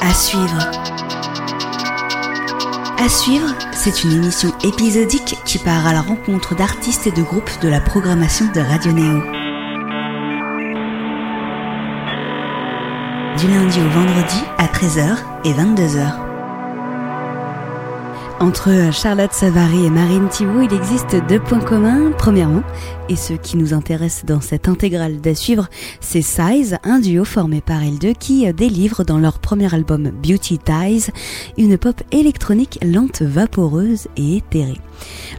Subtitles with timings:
[0.00, 0.82] À suivre.
[3.12, 7.68] Suivre, c'est une émission épisodique qui part à la rencontre d'artistes et de groupes de
[7.68, 9.20] la programmation de Radio Néo.
[13.38, 16.31] Du lundi au vendredi à 13h et 22h.
[18.42, 22.10] Entre Charlotte Savary et Marine Thibault, il existe deux points communs.
[22.18, 22.64] Premièrement,
[23.08, 25.68] et ce qui nous intéresse dans cette intégrale d'à suivre,
[26.00, 30.58] c'est Size, un duo formé par elles deux qui délivre dans leur premier album Beauty
[30.58, 31.12] Ties
[31.56, 34.80] une pop électronique lente, vaporeuse et éthérée.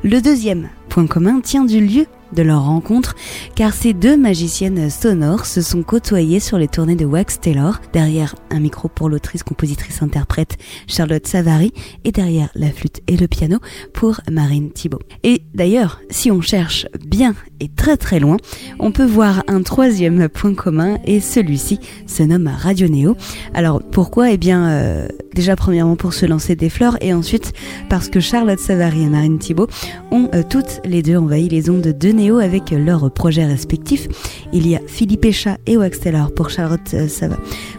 [0.06, 3.16] Le deuxième point commun tient du lieu de leur rencontre,
[3.56, 8.36] car ces deux magiciennes sonores se sont côtoyées sur les tournées de Wax Taylor, derrière
[8.50, 11.72] un micro pour l'autrice, compositrice, interprète Charlotte Savary,
[12.04, 13.60] et derrière la flûte et le piano
[13.94, 15.02] pour Marine Thibault.
[15.24, 18.38] Et d'ailleurs, si on cherche bien et très très loin,
[18.80, 23.16] on peut voir un troisième point commun, et celui-ci se nomme Radio Néo.
[23.54, 24.32] Alors pourquoi?
[24.32, 27.54] Eh bien, euh, déjà premièrement pour se lancer des fleurs, et ensuite
[27.90, 29.68] parce que Charlotte Savary et Marine Thibault
[30.12, 34.08] ont euh, toutes les deux envahi les ondes de Avec leurs projets respectifs.
[34.54, 37.08] Il y a Philippe Echa et Wax Taylor pour Charlotte, euh,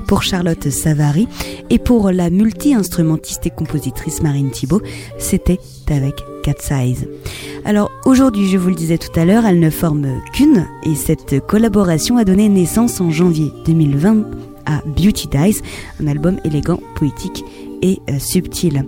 [0.06, 1.26] pour Charlotte Savary
[1.70, 4.82] et pour la multi-instrumentiste et compositrice Marine Thibault,
[5.18, 7.08] c'était avec Cat Size.
[7.64, 11.40] Alors aujourd'hui, je vous le disais tout à l'heure, elle ne forme qu'une et cette
[11.46, 14.24] collaboration a donné naissance en janvier 2020
[14.66, 15.60] à Beauty Dies,
[16.02, 17.44] un album élégant, poétique
[17.82, 18.84] et euh, subtil.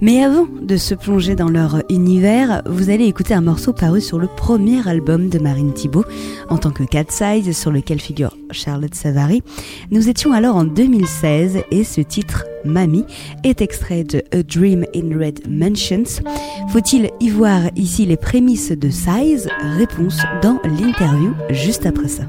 [0.00, 4.18] Mais avant de se plonger dans leur univers, vous allez écouter un morceau paru sur
[4.18, 6.04] le premier album de Marine Thibault
[6.48, 9.42] en tant que Cat Size sur lequel figure Charlotte Savary.
[9.90, 13.04] Nous étions alors en 2016 et ce titre Mamie
[13.44, 16.22] est extrait de A Dream in Red Mansions.
[16.68, 19.48] Faut-il y voir ici les prémices de Size?
[19.78, 22.24] Réponse dans l'interview juste après ça.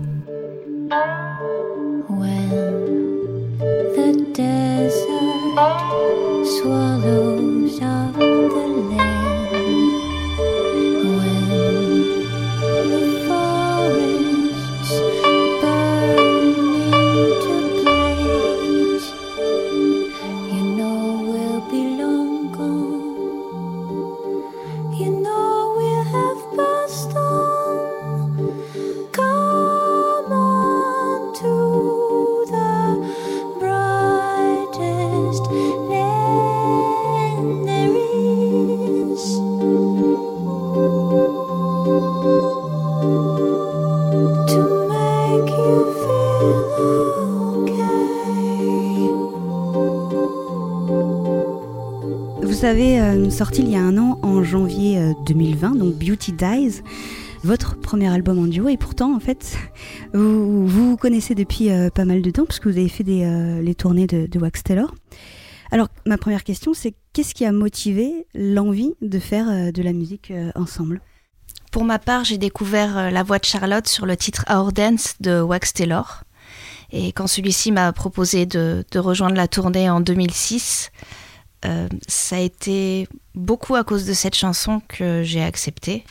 [6.45, 8.16] Swallows up
[53.37, 56.81] sorti il y a un an, en janvier 2020, euh, donc Beauty Dies,
[57.43, 58.67] votre premier album en duo.
[58.67, 59.55] Et pourtant, en fait,
[60.15, 63.75] vous vous, connaissez depuis euh, pas mal de temps, puisque vous avez fait des, les
[63.75, 64.91] tournées de, Wax Taylor.
[65.69, 70.33] Alors, ma première question, c'est qu'est-ce qui a motivé l'envie de faire de la musique
[70.55, 70.99] ensemble?
[71.71, 75.41] Pour ma part, j'ai découvert la voix de Charlotte sur le titre Our Dance de
[75.41, 76.23] Wax Taylor.
[76.91, 80.89] Et quand celui-ci m'a proposé de, rejoindre la tournée en 2006,
[81.65, 86.03] euh, ça a été beaucoup à cause de cette chanson que j'ai accepté.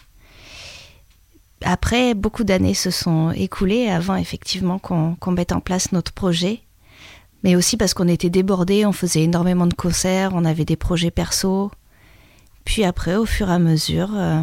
[1.62, 6.60] Après, beaucoup d'années se sont écoulées avant effectivement qu'on mette en place notre projet,
[7.42, 11.10] mais aussi parce qu'on était débordés, on faisait énormément de concerts, on avait des projets
[11.10, 11.70] perso.
[12.64, 14.42] Puis après, au fur et à mesure, euh,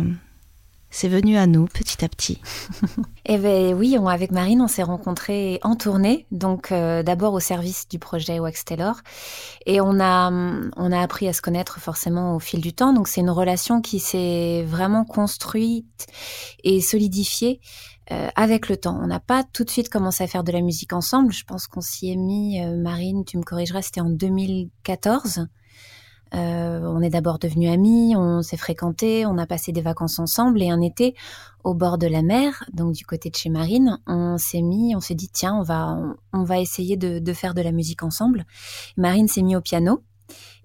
[0.94, 2.40] c'est venu à nous petit à petit.
[3.26, 7.88] Eh ben oui, avec Marine, on s'est rencontrés en tournée, donc euh, d'abord au service
[7.88, 8.98] du projet Wax Taylor,
[9.66, 10.30] et on a
[10.76, 12.92] on a appris à se connaître forcément au fil du temps.
[12.92, 16.06] Donc c'est une relation qui s'est vraiment construite
[16.66, 17.62] et solidifiée
[18.12, 19.00] euh, avec le temps.
[19.02, 21.32] On n'a pas tout de suite commencé à faire de la musique ensemble.
[21.32, 25.48] Je pense qu'on s'y est mis, euh, Marine, tu me corrigeras, c'était en 2014.
[26.36, 30.62] Euh, on est d'abord devenus amis, on s'est fréquentés, on a passé des vacances ensemble
[30.64, 31.16] et un été
[31.64, 35.00] au bord de la mer, donc du côté de chez Marine, on s'est mis, on
[35.00, 35.98] s'est dit tiens, on va,
[36.34, 38.46] on, va essayer de, faire de la musique ensemble.
[38.98, 40.04] Marine s'est mis au piano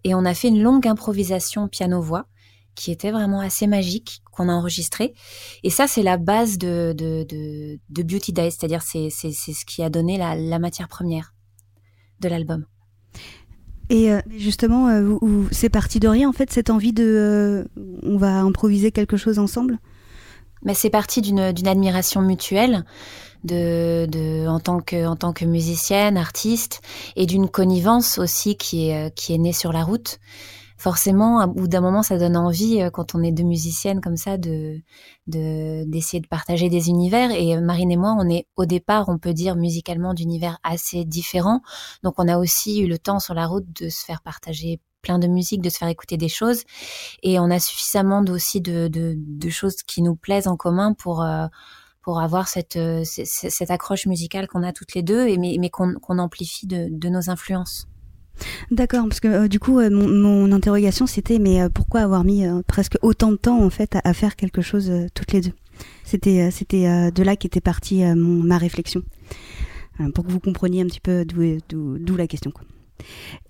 [0.05, 2.27] et on a fait une longue improvisation piano-voix
[2.75, 5.13] qui était vraiment assez magique, qu'on a enregistré.
[5.65, 6.95] Et ça, c'est la base de,
[7.91, 11.35] Beauty Days, c'est-à-dire c'est, c'est, ce qui a donné la matière première
[12.21, 12.65] de l'album.
[13.91, 15.17] Et euh, justement, euh,
[15.51, 17.65] c'est parti de rien en fait cette envie de, euh,
[18.03, 19.79] on va improviser quelque chose ensemble?
[20.65, 22.85] Mais c'est parti d'une admiration mutuelle
[23.45, 26.81] de, de en tant que en tant que musicienne, artiste,
[27.15, 30.19] et d'une connivence aussi qui est qui est née sur la route.
[30.79, 34.39] Forcément, au bout d'un moment, ça donne envie quand on est deux musiciennes comme ça
[34.39, 34.81] de
[35.27, 37.31] d'essayer de, partager des univers.
[37.33, 41.61] Et Marine et moi, on est au départ, on peut dire musicalement d'univers assez différents.
[42.03, 45.19] Donc, on a aussi eu le temps sur la route de se faire partager plein
[45.19, 46.63] de musique, de se faire écouter des choses.
[47.23, 51.47] Et on a suffisamment aussi de, de, choses qui nous plaisent en commun pour, euh,
[52.03, 55.71] pour avoir cette, euh, cette, accroche musicale qu'on a toutes les deux, et, mais, mais
[55.71, 57.87] qu'on amplifie de, de, nos influences.
[58.71, 63.33] D'accord, parce que euh, du coup, mon, interrogation c'était mais pourquoi avoir mis presque autant
[63.33, 65.53] de temps en fait à, faire quelque chose toutes les deux?
[66.05, 69.03] C'était de là qu'était partie ma réflexion,
[70.15, 72.53] pour que vous compreniez un petit peu d'où la question.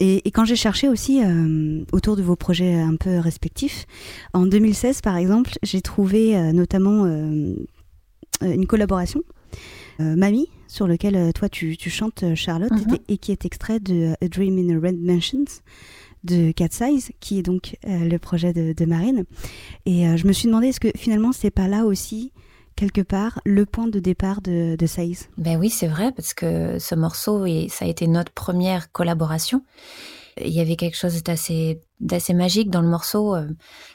[0.01, 3.87] Et, quand j'ai cherché aussi euh, autour de vos projets un peu respectifs,
[4.33, 7.55] en 2016 par exemple, j'ai trouvé euh, notamment euh,
[8.43, 9.23] une collaboration,
[9.99, 12.99] Mamie, sur lequel toi tu, chantes Charlotte, mhm.
[13.09, 15.61] et, qui est extrait de A Dream in a Red Mansions
[16.25, 19.25] de Cat Size, qui est donc le projet de, de Marine.
[19.87, 22.33] Et je me suis demandé, est-ce que finalement c'est pas là aussi
[22.79, 25.29] quelque part le point de départ de, de Saïs.
[25.37, 29.65] Ben oui, c'est vrai, parce que ce morceau, et ça a été notre première collaboration.
[30.45, 33.35] Il y avait quelque chose d'assez d'assez magique dans le morceau.
[33.35, 33.49] Euh,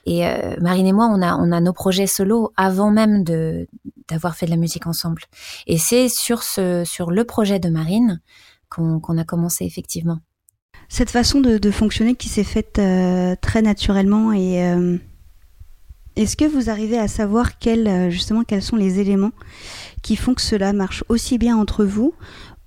[0.05, 3.67] et euh, Marine et moi, on a on a nos projets solo avant même de
[4.07, 5.23] d'avoir fait de la musique ensemble.
[5.67, 8.21] Et c'est sur ce sur le projet de Marine
[8.69, 10.19] qu'on a commencé effectivement.
[10.89, 14.59] Cette façon de, fonctionner qui s'est faite euh, très naturellement et
[16.15, 19.31] est-ce que vous arrivez à savoir euh, justement quels sont les éléments
[20.03, 22.13] qui font que cela marche aussi bien entre vous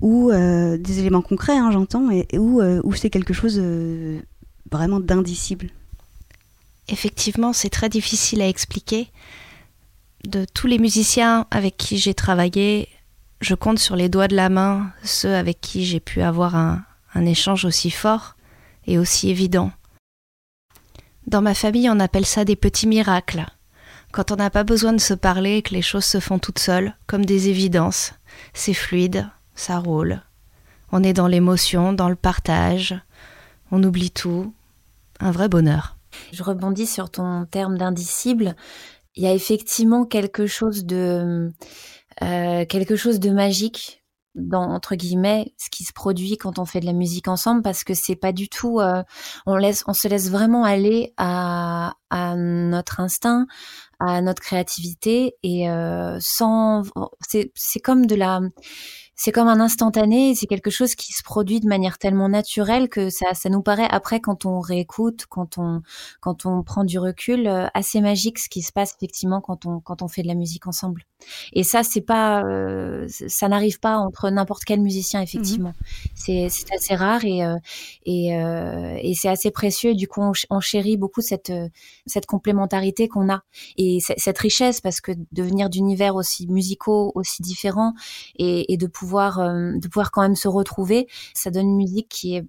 [0.00, 3.60] ou euh, des éléments concrets, hein, j'entends, euh, ou, c'est quelque chose
[4.70, 5.70] vraiment d'indicible
[6.88, 9.08] Effectivement, c'est très difficile à expliquer.
[10.24, 12.88] De tous les musiciens avec qui j'ai travaillé,
[13.40, 17.26] je compte sur les doigts de la main ceux avec qui j'ai pu avoir un
[17.26, 18.36] échange aussi fort
[18.86, 19.72] et aussi évident.
[21.26, 23.46] Dans ma famille, on appelle ça des petits miracles.
[24.12, 26.60] Quand on n'a pas besoin de se parler et que les choses se font toutes
[26.60, 28.14] seules, comme des évidences.
[28.54, 30.22] C'est fluide, ça roule.
[30.92, 32.94] On est dans l'émotion, dans le partage.
[33.72, 34.54] On oublie tout.
[35.18, 35.96] Un vrai bonheur.
[36.32, 38.54] Je rebondis sur ton terme d'indicible.
[39.16, 41.50] Il y a effectivement quelque chose de
[42.22, 44.02] euh, quelque chose de magique
[44.34, 47.84] dans entre guillemets ce qui se produit quand on fait de la musique ensemble parce
[47.84, 49.02] que c'est pas du tout euh,
[49.46, 51.94] on laisse on se laisse vraiment aller à,
[52.36, 53.46] notre instinct
[53.98, 56.82] à notre créativité et euh, sans
[57.26, 58.40] c'est comme de la
[59.16, 63.08] c'est comme un instantané, c'est quelque chose qui se produit de manière tellement naturelle que
[63.10, 65.82] ça, ça nous paraît après quand on réécoute, quand on,
[66.20, 69.80] quand on prend du recul, euh, assez magique ce qui se passe effectivement quand on,
[69.80, 71.02] quand on fait de la musique ensemble.
[71.52, 75.74] Et ça, c'est pas, euh, ça n'arrive pas entre n'importe quel musicien effectivement.
[76.28, 76.48] Mhm.
[76.50, 77.56] C'est, assez rare et euh,
[78.04, 78.28] et,
[79.02, 79.90] et c'est assez précieux.
[79.90, 81.52] Et du coup, on, chérit beaucoup cette
[82.06, 83.42] cette complémentarité qu'on a
[83.76, 87.94] et cette richesse parce que de venir d'univers aussi musicaux, aussi différents
[88.36, 91.06] et, et de pouvoir euh, de pouvoir quand même se retrouver.
[91.34, 92.44] Ça donne une musique qui est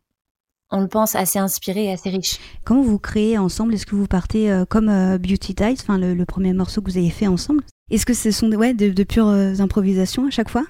[0.72, 2.40] on le pense, assez inspirée et assez riche.
[2.64, 3.74] Comment vous créez ensemble?
[3.74, 6.98] Est-ce que vous partez euh, comme euh, Beauty Dice, enfin le, premier morceau que vous
[6.98, 7.64] avez fait ensemble?
[7.90, 10.66] Est-ce que ce sont ouais, de, de pures improvisations à chaque fois?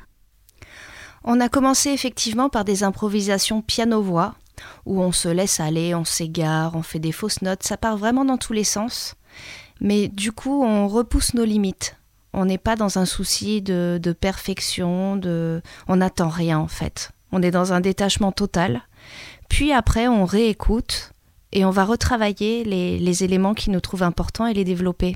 [1.24, 4.36] On a commencé effectivement par des improvisations piano-voix,
[4.86, 8.26] où on se laisse aller, on s'égare, on fait des fausses notes, ça part vraiment
[8.26, 9.16] dans tous les sens.
[9.82, 11.96] Mais du coup, on repousse nos limites.
[12.34, 15.62] On n'est pas dans un souci de, perfection, de...
[15.88, 17.12] on n'attend rien en fait.
[17.32, 18.84] On est dans un détachement total.
[19.50, 21.13] Puis après, on réécoute
[21.51, 25.16] et on va retravailler les, éléments qui nous trouvent importants et les développer.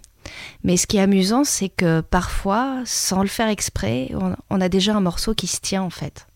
[0.63, 4.11] Mais ce qui est amusant, c'est que parfois, sans le faire exprès,
[4.49, 6.27] on, a déjà un morceau qui se tient en fait.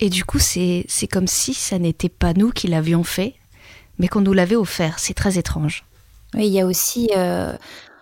[0.00, 3.34] Et du coup, c'est comme si ça n'était pas nous qui l'avions fait,
[3.98, 4.98] mais qu'on nous l'avait offert.
[4.98, 5.84] C'est très étrange.
[6.34, 7.56] Oui, il y a aussi, euh,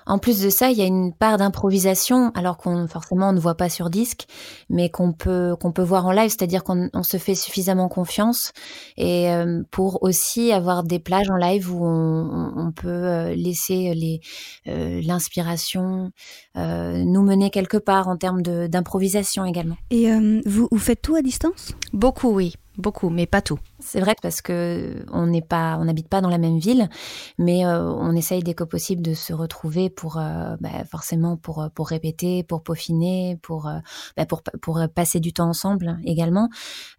[0.07, 3.41] en plus de ça, il y a une part d'improvisation, alors qu'on forcément on ne
[3.41, 4.27] voit pas sur disque,
[4.69, 8.53] mais qu'on peut qu'on peut voir en live, c'est-à-dire qu'on se fait suffisamment confiance
[8.97, 14.21] et euh, pour aussi avoir des plages en live où on, peut euh, laisser les
[14.69, 16.11] euh, l'inspiration
[16.55, 19.77] nous mener quelque part en termes d'improvisation également.
[19.91, 20.11] Et
[20.47, 21.73] vous, vous faites tout à distance?
[21.93, 22.55] Beaucoup, oui.
[22.79, 23.59] Beaucoup, mais pas tout.
[23.81, 26.89] C'est vrai parce que on n'est pas, on n'habite pas dans la même ville,
[27.37, 31.69] mais euh, on essaye dès que possible de se retrouver pour, euh, bah, forcément pour
[31.75, 33.79] pour répéter, pour peaufiner, pour euh,
[34.17, 36.49] bah, pour pour passer du temps ensemble également.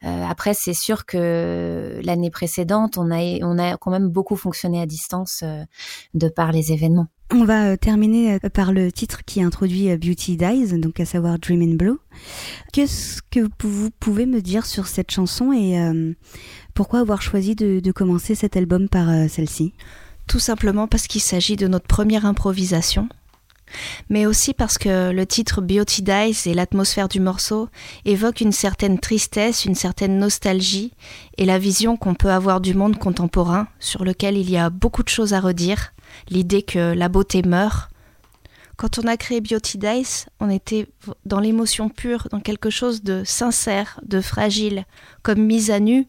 [0.04, 4.86] après, c'est sûr que l'année précédente, on a on a quand même beaucoup fonctionné à
[4.86, 5.44] distance
[6.14, 7.08] de par les événements.
[7.36, 11.06] On va euh, terminer euh, par le titre qui introduit euh, Beauty Dies, donc à
[11.06, 11.98] savoir Dream in Blue.
[12.72, 15.76] Qu'est-ce que vous pouvez me dire sur cette chanson et
[16.76, 19.74] pourquoi avoir choisi de, commencer cet album par celle-ci?
[20.28, 23.10] Tout simplement parce qu'il s'agit de notre première improvisation,
[24.10, 27.68] mais aussi parce que le titre Beauty Dice et l'atmosphère du morceau
[28.06, 30.94] évoquent une certaine tristesse, une certaine nostalgie
[31.38, 35.04] et la vision qu'on peut avoir du monde contemporain sur lequel il y a beaucoup
[35.04, 35.94] de choses à redire,
[36.30, 37.90] l'idée que la beauté meurt.
[38.78, 40.88] Quand on a créé Beauty Dice, on était
[41.26, 44.86] dans l'émotion pure, dans quelque chose de sincère, de fragile,
[45.22, 46.08] comme mise à nu.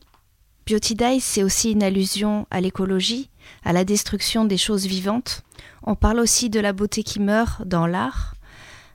[0.66, 3.28] Beauty Dice, c'est aussi une allusion à l'écologie,
[3.64, 5.42] à la destruction des choses vivantes.
[5.82, 8.34] On parle aussi de la beauté qui meurt dans l'art,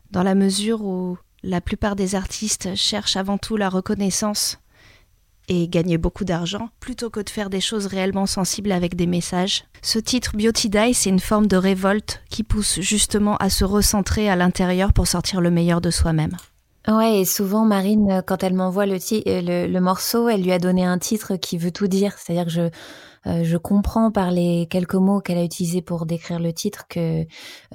[0.09, 4.57] dans la mesure où la plupart des artistes cherchent avant tout la reconnaissance
[5.49, 9.65] et gagner beaucoup d'argent plutôt que de faire des choses réellement sensibles avec des messages.
[9.81, 14.29] Ce titre Beauty Die, c'est une forme de révolte qui pousse justement à se recentrer
[14.29, 16.37] à l'intérieur pour sortir le meilleur de soi-même.
[16.87, 20.85] Ouais, et souvent Marine, quand elle m'envoie le, le, le, morceau, elle lui a donné
[20.85, 22.13] un titre qui veut tout dire.
[22.17, 22.69] C'est-à-dire que je,
[23.27, 27.25] euh, je comprends par les quelques mots qu'elle a utilisés pour décrire le titre que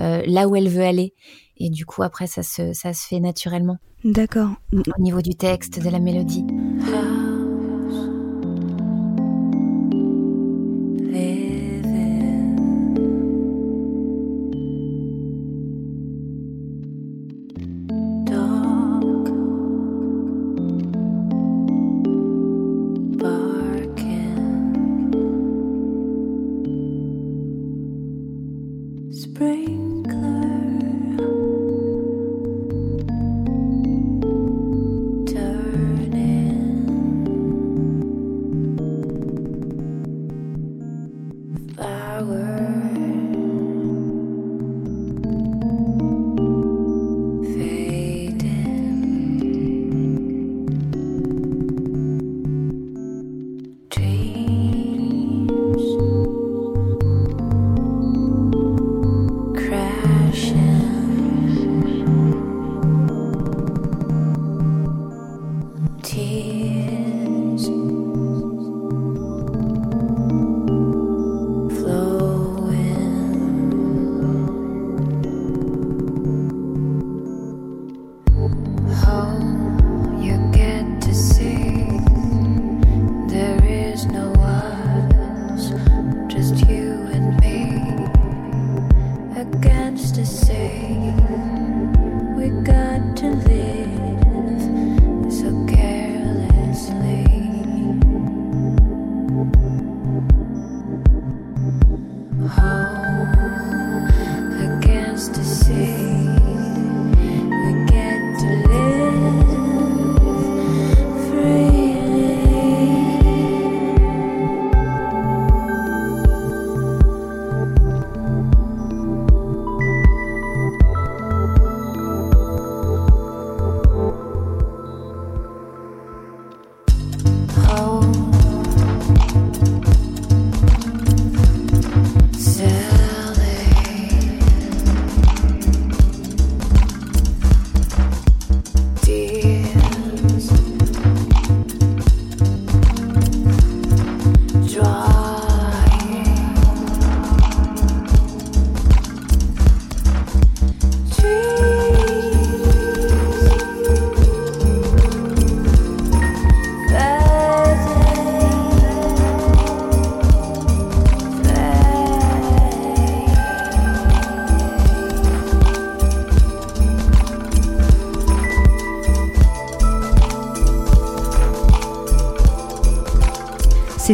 [0.00, 1.14] euh, là où elle veut aller.
[1.58, 3.78] Et du coup, après, ça se, ça se fait naturellement.
[4.04, 4.50] D'accord.
[4.72, 6.44] Au niveau du texte, de la mélodie.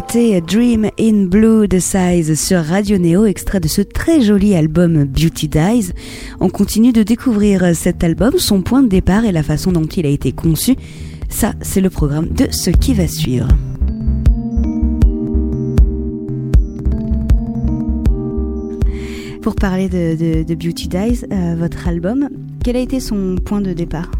[0.02, 5.04] C'était Dream in Blue de Size sur Radio Neo, extrait de ce très joli album
[5.04, 5.92] Beauty Dies.
[6.40, 10.07] On continue de découvrir cet album, son point de départ et la façon dont il
[10.07, 10.75] a été conçu.
[11.28, 13.49] Ça, c'est le programme de ce qui va suivre.
[19.42, 22.30] Pour parler de, Beauty Dies, euh, votre album,
[22.64, 24.11] quel a été son point de départ?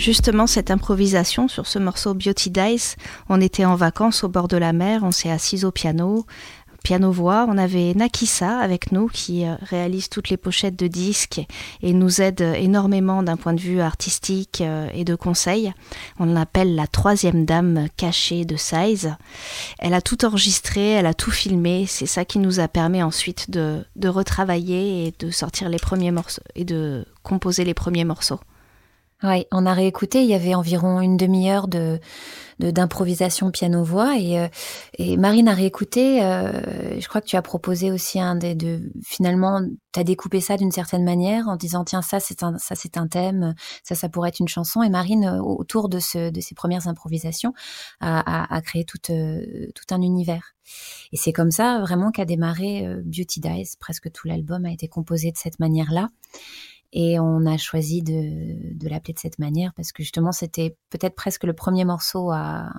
[0.00, 2.96] Justement cette improvisation sur ce morceau Beauty Dice.
[3.28, 6.24] On était en vacances au bord de la mer, on s'est assis au piano,
[6.82, 7.46] piano-voix.
[7.48, 11.42] On avait Nakisa avec nous qui euh, réalise toutes les pochettes de disques
[11.82, 15.72] et nous aide énormément d'un point de vue artistique euh, et de conseil.
[16.18, 19.14] On l'appelle la troisième dame cachée de Size.
[19.78, 21.84] Elle a tout enregistré, elle a tout filmé.
[21.86, 26.10] C'est ça qui nous a permis ensuite de, de retravailler et de sortir les premiers
[26.10, 28.40] morceaux et de composer les premiers morceaux.
[29.22, 30.22] Oui, on a réécouté.
[30.22, 32.00] Il y avait environ une demi-heure de
[32.58, 34.48] d'improvisation piano-voix et, euh,
[34.98, 36.22] et Marine a réécouté.
[36.22, 39.62] Euh, je crois que tu as proposé aussi un des de finalement
[39.94, 42.98] tu as découpé ça d'une certaine manière en disant tiens ça c'est un ça c'est
[42.98, 46.40] un thème, ça ça pourrait être une chanson et Marine euh, autour de ce de
[46.42, 47.54] ces premières improvisations
[48.00, 50.52] a, a, a créé tout tout un univers.
[51.12, 53.76] Et c'est comme ça vraiment qu'a démarré Beauty Dies.
[53.80, 56.10] Presque tout l'album a été composé de cette manière-là.
[56.92, 61.44] Et on a choisi de, l'appeler de cette manière parce que justement c'était peut-être presque
[61.44, 62.72] le premier morceau à,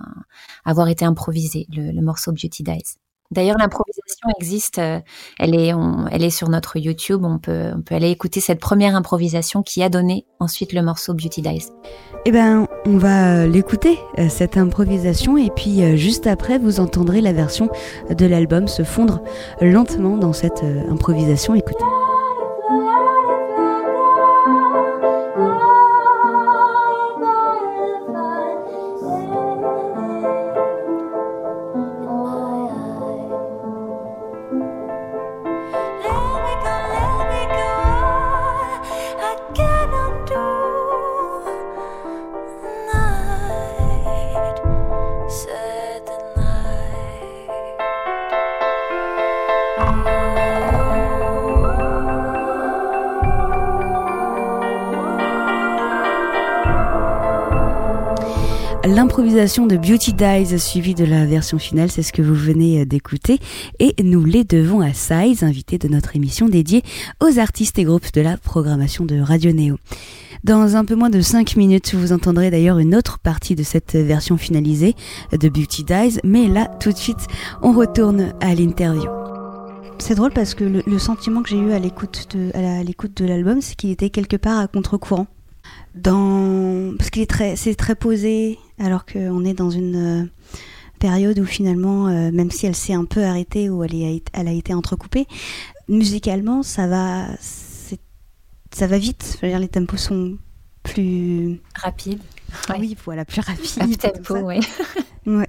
[0.66, 2.98] avoir été improvisé, le, morceau Beauty Dies.
[3.32, 4.80] D'ailleurs, l'improvisation existe.
[4.80, 5.00] Euh,
[5.40, 7.24] elle est, sur notre YouTube.
[7.24, 11.70] On peut, aller écouter cette première improvisation qui a donné ensuite le morceau Beauty Dies.
[12.26, 17.22] Eh ben, on va l'écouter euh, cette improvisation et puis euh, juste après, vous entendrez
[17.22, 17.70] la version
[18.10, 19.24] de l'album se fondre
[19.62, 21.56] lentement dans cette improvisation.
[21.56, 21.86] Écoutez.
[59.58, 63.38] De Beauty Dies suivie de la version finale, c'est ce que vous venez d'écouter.
[63.80, 66.84] Et nous les devons à Size, invité de notre émission dédiée
[67.22, 69.76] aux artistes et groupes de la programmation de Radio Néo.
[70.46, 73.94] Dans un peu moins de 5 minutes, vous entendrez d'ailleurs une autre partie de cette
[73.94, 74.96] version finalisée
[75.38, 76.20] de Beauty Dies.
[76.24, 77.28] Mais là, tout de suite,
[77.62, 79.10] on retourne à l'interview.
[79.98, 83.92] C'est drôle parce que le, sentiment que j'ai eu à l'écoute de, l'album, c'est qu'il
[83.92, 85.28] était quelque part à contre-courant
[85.94, 90.26] parce qu'il est très c'est très posé alors qu'on est dans une euh,
[91.00, 94.48] période où finalement euh, même si elle s'est un peu arrêtée ou elle, est, elle
[94.48, 95.28] a été entrecoupée
[95.88, 97.28] musicalement ça va
[98.74, 99.36] ça va vite.
[99.36, 100.38] Je veux dire, les tempos sont
[100.84, 102.22] plus rapides.
[102.80, 104.60] Oui voilà plus rapides tempo oui
[105.26, 105.48] ouais.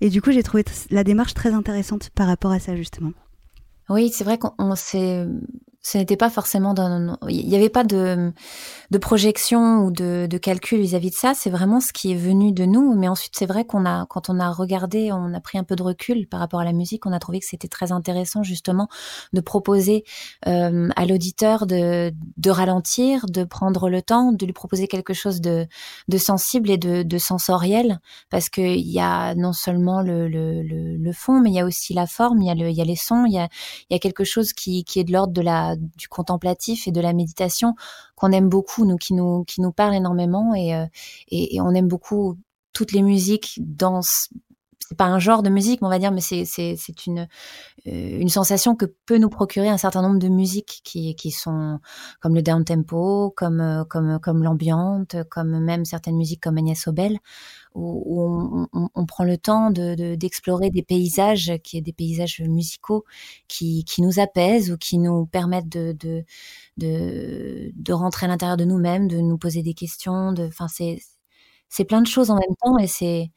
[0.00, 3.12] et du coup j'ai trouvé la démarche très intéressante par rapport à ça justement.
[3.88, 5.26] Oui, c'est vrai qu'on s'est
[5.82, 8.32] ce n'était pas forcément dans, il n'y avait pas de,
[8.90, 11.32] de projection ou de, de calcul vis-à-vis de ça.
[11.34, 12.94] C'est vraiment ce qui est venu de nous.
[12.94, 15.76] Mais ensuite, c'est vrai qu'on a, quand on a regardé, on a pris un peu
[15.76, 17.06] de recul par rapport à la musique.
[17.06, 18.88] On a trouvé que c'était très intéressant justement
[19.32, 20.04] de proposer
[20.46, 25.40] euh, à l'auditeur de, de ralentir, de prendre le temps, de lui proposer quelque chose
[25.40, 25.66] de,
[26.08, 30.62] de sensible et de, de sensoriel, parce que il y a non seulement le, le,
[30.62, 32.42] le, le, fond, mais il y a aussi la forme.
[32.42, 33.24] Il y a le, il y a les sons.
[33.26, 33.48] Il y a,
[33.88, 36.92] il y a quelque chose qui, qui est de l'ordre de la du contemplatif et
[36.92, 37.74] de la méditation
[38.16, 40.54] qu'on aime beaucoup, nous qui nous qui nous parle énormément.
[40.54, 40.86] Et, euh,
[41.28, 42.36] et, et on aime beaucoup
[42.72, 44.00] toutes les musiques dans
[44.90, 47.20] c'est pas un genre de musique, on va dire, mais c'est c'est c'est une
[47.86, 51.78] euh, une sensation que peut nous procurer un certain nombre de musiques qui qui sont
[52.20, 56.88] comme le down tempo, comme euh, comme comme l'ambiante, comme même certaines musiques comme Agnès
[56.88, 57.18] Obel,
[57.74, 62.40] où, on, on, on, prend le temps de d'explorer des paysages qui est des paysages
[62.40, 63.04] musicaux
[63.48, 66.24] qui qui nous apaisent ou qui nous permettent de de
[66.78, 71.84] de, de rentrer à l'intérieur de nous-mêmes, de nous poser des questions, de enfin c'est
[71.84, 73.30] plein de choses en même temps et c'est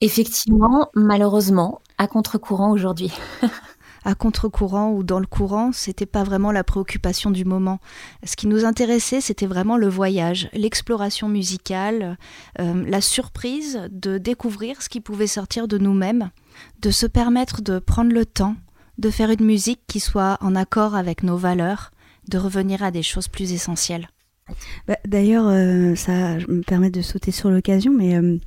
[0.00, 3.12] Effectivement, malheureusement, à contre-courant aujourd'hui.
[4.08, 7.78] à contre-courant ou dans le courant, c'était pas vraiment la préoccupation du moment.
[8.24, 12.16] Ce qui nous intéressait, c'était vraiment le voyage, l'exploration musicale,
[12.58, 16.30] euh, la surprise de découvrir ce qui pouvait sortir de nous-mêmes,
[16.80, 18.56] de se permettre de prendre le temps,
[18.96, 21.90] de faire une musique qui soit en accord avec nos valeurs,
[22.28, 24.08] de revenir à des choses plus essentielles.
[24.86, 28.38] Bah, d'ailleurs, euh, ça me permet de sauter sur l'occasion, mais euh,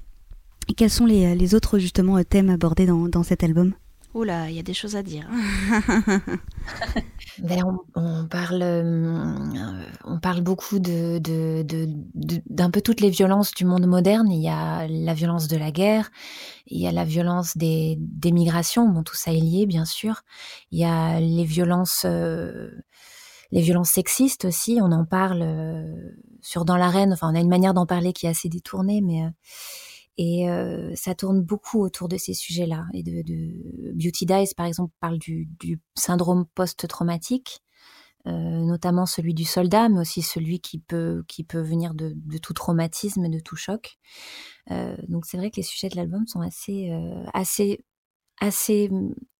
[0.76, 3.74] quels sont les, autres justement thèmes abordés dans, cet album?
[4.13, 5.26] Oula, il y a des choses à dire.
[7.39, 7.63] ben,
[7.95, 11.21] on, parle, euh, on parle beaucoup de,
[12.50, 14.30] d'un peu toutes les violences du monde moderne.
[14.30, 16.12] Il y a la violence de la guerre,
[16.67, 18.89] il y a la violence des, des migrations.
[18.89, 20.24] Bon, tout ça est lié, bien sûr.
[20.71, 22.69] Il y a les violences, euh,
[23.52, 24.80] les violences sexistes aussi.
[24.82, 25.95] On en parle euh,
[26.41, 27.13] sur dans l'arène.
[27.13, 29.24] Enfin, on a une manière d'en parler qui est assez détournée, mais
[30.17, 32.86] et euh, ça tourne beaucoup autour de ces sujets-là.
[32.93, 35.50] Et de, Beauty Dies, par exemple, parle du,
[35.95, 37.62] syndrome post-traumatique,
[38.28, 42.54] euh, notamment celui du soldat, mais aussi celui qui peut, qui peut venir de, tout
[42.54, 43.97] traumatisme, de tout choc.
[44.69, 46.91] Euh, donc c'est vrai que les sujets de l'album sont assez,
[47.34, 47.84] assez,
[48.41, 48.89] assez.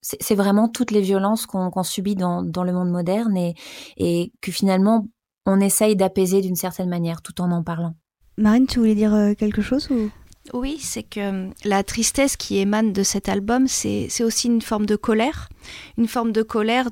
[0.02, 3.56] C'est vraiment toutes les violences qu'on subit dans, le monde moderne et,
[3.98, 5.08] et que finalement
[5.46, 7.96] on essaye d'apaiser d'une certaine manière tout en en parlant.
[8.38, 10.10] Marine, tu voulais dire quelque chose ou?
[10.54, 14.88] Oui, c'est que hum, la tristesse qui émane de cet album, c'est aussi une forme
[14.88, 15.50] de colère,
[15.98, 16.90] une forme de colère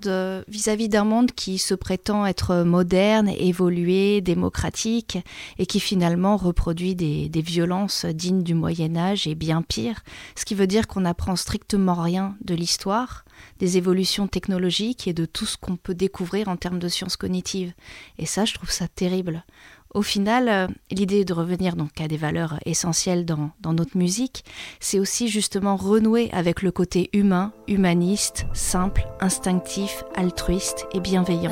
[0.48, 5.18] vis-à-vis d'un monde qui se prétend être moderne, évolué, démocratique,
[5.58, 10.04] et qui finalement reproduit des, violences dignes du Moyen Âge et bien pire,
[10.36, 13.26] ce qui veut dire qu'on n'apprend strictement rien de l'histoire,
[13.58, 17.74] des évolutions technologiques et de tout ce qu'on peut découvrir en termes de sciences cognitives.
[18.20, 19.44] Et ça, je trouve ça terrible.
[19.94, 24.46] Au final, euh, l'idée de revenir donc à des valeurs essentielles dans, notre musique,
[24.80, 31.52] c'est aussi justement renouer avec le côté humain, humaniste, simple, instinctif, altruiste et bienveillant.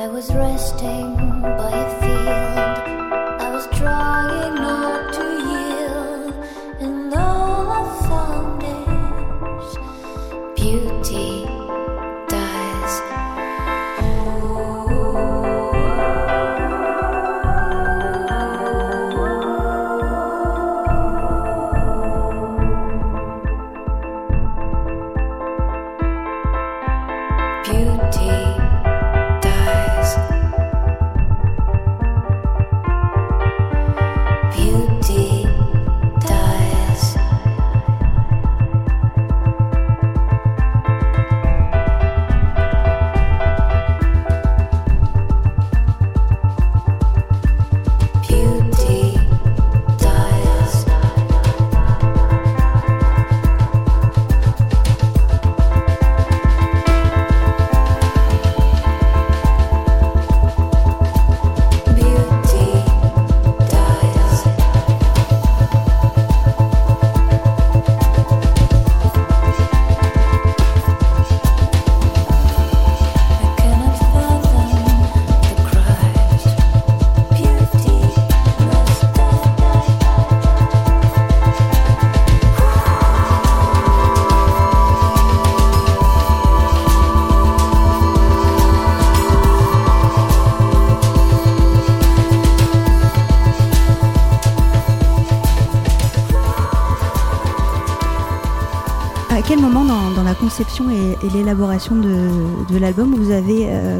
[100.58, 104.00] Conception et, l'élaboration de, l'album, vous avez euh,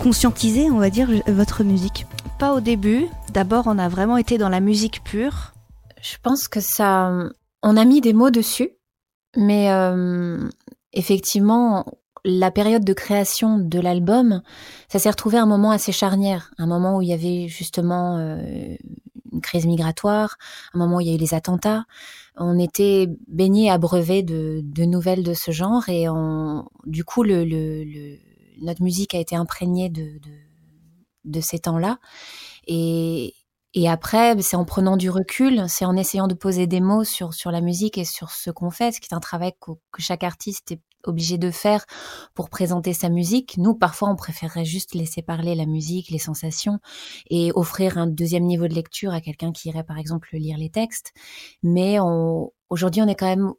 [0.00, 2.06] conscientisé, on va dire, votre musique
[2.38, 3.08] Pas au début.
[3.32, 5.54] D'abord, on a vraiment été dans la musique pure.
[6.00, 7.12] Je pense que ça,
[7.64, 8.70] on a mis des mots dessus,
[9.36, 10.48] mais euh,
[10.92, 11.84] effectivement,
[12.24, 14.40] la période de création de l'album,
[14.86, 18.18] ça s'est retrouvé à un moment assez charnière, un moment où il y avait justement
[18.18, 18.76] euh,
[19.32, 20.36] une crise migratoire,
[20.74, 21.86] un moment où il y a eu les attentats
[22.36, 27.44] on était baigné, abreuvé de, de nouvelles de ce genre et on, du coup, le,
[27.44, 28.18] le,
[28.62, 30.30] notre musique a été imprégnée de, de,
[31.24, 31.98] de ces temps-là.
[32.66, 33.34] Et,
[33.74, 37.34] et après, c'est en prenant du recul, c'est en essayant de poser des mots sur,
[37.34, 40.02] sur la musique et sur ce qu'on fait, ce qui est un travail que, que
[40.02, 41.84] chaque artiste est obligé de faire
[42.34, 43.56] pour présenter sa musique.
[43.58, 46.78] Nous, parfois, on préférerait juste laisser parler la musique, les sensations
[47.30, 50.70] et offrir un deuxième niveau de lecture à quelqu'un qui irait, par exemple, lire les
[50.70, 51.12] textes.
[51.62, 51.98] Mais
[52.68, 53.52] aujourd'hui, on est quand même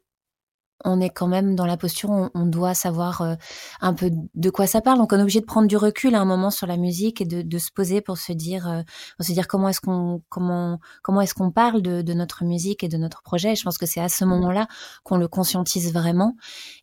[0.84, 3.34] on est quand même dans la posture, on, on doit savoir euh,
[3.80, 4.98] un peu de quoi ça parle.
[4.98, 7.24] Donc on est obligé de prendre du recul à un moment sur la musique et
[7.24, 8.82] de, de se poser pour se dire, euh,
[9.16, 12.82] pour se dire comment est-ce qu'on comment comment est-ce qu'on parle de, de, notre musique
[12.82, 13.52] et de notre projet.
[13.52, 14.66] Et je pense que c'est à ce moment-là
[15.04, 16.34] qu'on le conscientise vraiment.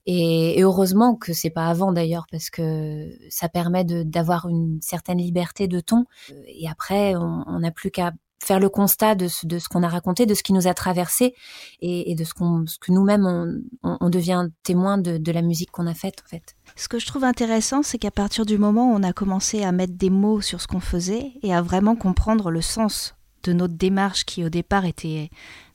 [0.06, 5.20] Et, et heureusement que c'est pas avant d'ailleurs parce que ça permet d'avoir une certaine
[5.20, 6.06] liberté de ton.
[6.48, 8.12] Et après, on n'a plus qu'à
[8.44, 10.74] faire le constat de ce, de ce qu'on a raconté, de ce qui nous a
[10.74, 11.36] traversé
[11.82, 15.88] et, de ce, qu'on, ce que nous-mêmes on, devient témoin de, de la musique qu'on
[15.88, 16.56] a faite en fait.
[16.76, 19.72] Ce que je trouve intéressant, c'est qu'à partir du moment où on a commencé à
[19.72, 23.74] mettre des mots sur ce qu'on faisait et à vraiment comprendre le sens de notre
[23.74, 25.30] démarche qui au départ était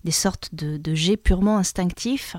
[0.04, 2.36] des sortes de, de jets purement instinctifs,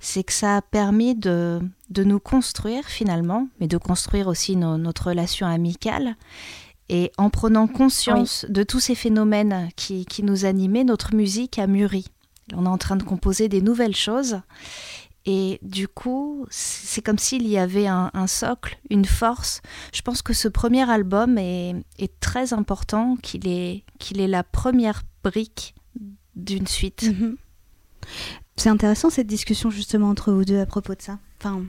[0.00, 5.08] c'est que ça a permis de, de nous construire finalement, mais de construire aussi notre
[5.08, 6.16] relation amicale
[6.88, 11.66] et en prenant conscience de tous ces phénomènes qui, qui, nous animaient, notre musique a
[11.66, 12.06] mûri.
[12.54, 14.40] On est en train de composer des nouvelles choses.
[15.26, 19.60] Et du coup, c'est comme s'il y avait un, socle, une force.
[19.92, 24.42] Je pense que ce premier album est, est très important, qu'il est, qu'il est la
[24.42, 25.74] première brique
[26.34, 27.02] d'une suite.
[27.02, 27.36] Mhm.
[28.56, 31.18] C'est intéressant cette discussion justement entre vous deux à propos de ça.
[31.38, 31.62] Enfin,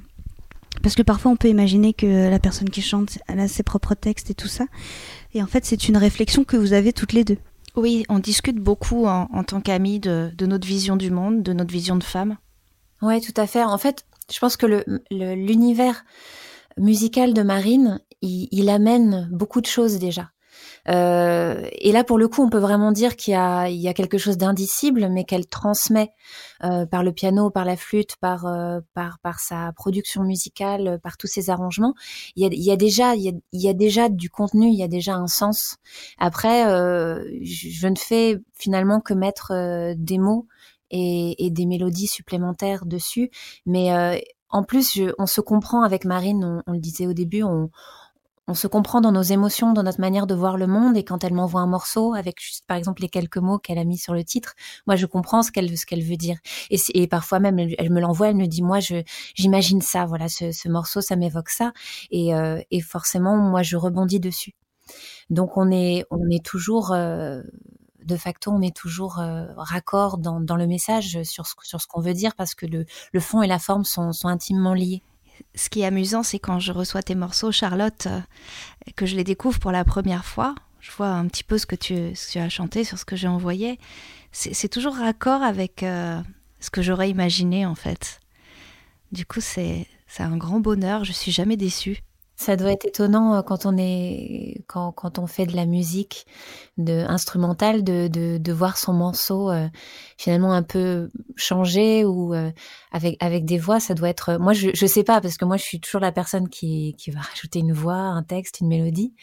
[0.82, 3.96] parce que parfois on peut imaginer que la personne qui chante, elle a ses propres
[3.96, 4.66] textes et tout ça.
[5.34, 7.38] Et en fait, c'est une réflexion que vous avez toutes les deux.
[7.76, 11.96] Oui, on discute beaucoup en, tant qu'amis de, notre vision du monde, de notre vision
[11.96, 12.38] de femme.
[13.02, 13.64] Oui, tout à fait.
[13.64, 16.04] En fait, je pense que l'univers
[16.78, 20.32] musical de Marine, il, amène beaucoup de choses déjà.
[20.88, 24.18] Euh, et là, pour le coup, on peut vraiment dire qu'il y y a quelque
[24.18, 26.12] chose d'indicible, mais qu'elle transmet
[26.64, 31.18] euh, par le piano, par la flûte, par, euh, par, par sa production musicale, par
[31.18, 31.94] tous ses arrangements.
[32.36, 34.30] Il y a, il y a déjà, il y a, il y a, déjà du
[34.30, 35.78] contenu, il y a déjà un sens.
[36.18, 40.48] Après, euh, je, ne fais finalement que mettre euh, des mots
[40.92, 43.30] et, et, des mélodies supplémentaires dessus,
[43.66, 43.92] mais
[44.50, 47.70] en plus, je, on se comprend avec Marine, on, on le disait au début, on,
[48.50, 50.98] on se comprend dans nos émotions, dans notre manière de voir le monde.
[50.98, 53.84] Et quand elle m'envoie un morceau avec juste, par exemple, les quelques mots qu'elle a
[53.84, 54.56] mis sur le titre,
[54.88, 56.38] moi, je comprends ce qu'elle ce qu'elle veut dire.
[56.72, 59.04] Et, et, parfois même, elle, me l'envoie, elle me dit, moi, je
[59.36, 60.08] j'imagine ça.
[60.08, 61.74] Voilà, ce, ce morceau, ça m'évoque ça.
[62.10, 64.56] Et, euh, et, forcément, moi, je rebondis dessus.
[65.30, 67.44] Donc, on est on est toujours euh,
[68.04, 71.86] de facto, on est toujours euh, raccord dans, dans, le message sur ce, sur ce
[71.86, 75.04] qu'on veut dire parce que le, le fond et la forme sont, sont intimement liés
[75.56, 78.20] ce qui est amusant, c'est quand je reçois tes morceaux, Charlotte, euh,
[78.96, 80.56] que je les découvre pour la première fois.
[80.80, 83.80] Je vois un petit peu ce que tu, as chanté sur ce que j'ai envoyé.
[84.32, 86.22] C'est toujours raccord avec euh,
[86.60, 88.20] ce que j'aurais imaginé, en fait.
[89.12, 89.88] Du coup, c'est
[90.20, 91.04] un grand bonheur.
[91.04, 92.04] Je suis jamais déçue.
[92.40, 96.26] Ça doit être étonnant euh, quand on est quand, quand on fait de la musique
[96.78, 99.68] de instrumentale de, de, de voir son morceau euh,
[100.18, 102.50] finalement un peu changer ou euh,
[102.94, 103.82] avec avec des voix.
[103.82, 106.14] Ça doit être moi je je sais pas parce que moi je suis toujours la
[106.14, 109.14] personne qui qui va rajouter une voix un texte une mélodie.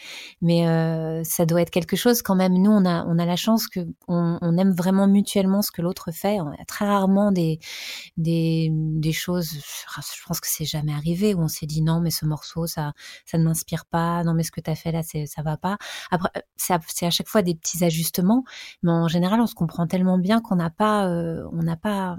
[0.43, 2.53] Mais euh, ça doit être quelque chose quand même.
[2.53, 5.81] Nous on a on a la chance que on, on aime vraiment mutuellement ce que
[5.81, 6.37] l'autre fait.
[6.69, 7.61] Très rarement des
[8.19, 12.11] des des choses je pense que c'est jamais arrivé où on s'est dit non mais
[12.11, 12.93] ce morceau ça
[13.25, 15.77] ça ne m'inspire pas, non mais ce que tu as fait là, ça va pas.
[16.11, 18.45] Après, euh, c'est à, chaque fois des petits ajustements,
[18.83, 22.17] mais en général, on se comprend tellement bien qu'on n'a pas, euh, on n'a pas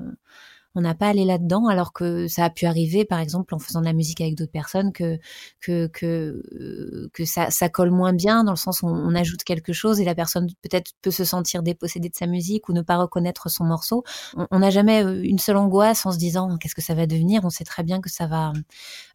[0.77, 3.79] on n'a pas allé là-dedans, alors que ça a pu arriver, par exemple, en faisant
[3.79, 5.17] de la musique avec d'autres personnes, que
[5.59, 9.73] que euh, que ça, ça colle moins bien, dans le sens où on, ajoute quelque
[9.73, 12.97] chose et la personne peut-être peut se sentir dépossédée de sa musique ou ne pas
[12.97, 14.03] reconnaître son morceau.
[14.51, 17.41] On n'a jamais euh, une seule angoisse en se disant qu'est-ce que ça va devenir?
[17.43, 18.53] On sait très bien que ça va,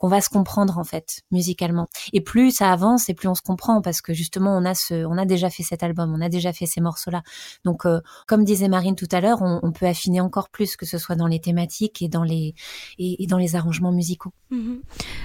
[0.01, 1.87] qu'on va se comprendre en fait musicalement.
[2.13, 5.05] Et plus ça avance et plus on se comprend parce que justement on a ce,
[5.05, 7.23] on a déjà fait cet album, on a déjà fait ces morceaux-là.
[7.65, 10.99] Donc, euh, comme disait Marine tout à l'heure, on, peut affiner encore plus que ce
[10.99, 11.39] soit dans les
[12.01, 12.55] et dans les
[12.99, 14.33] et, et dans les arrangements musicaux.
[14.53, 14.81] Mm-hmm.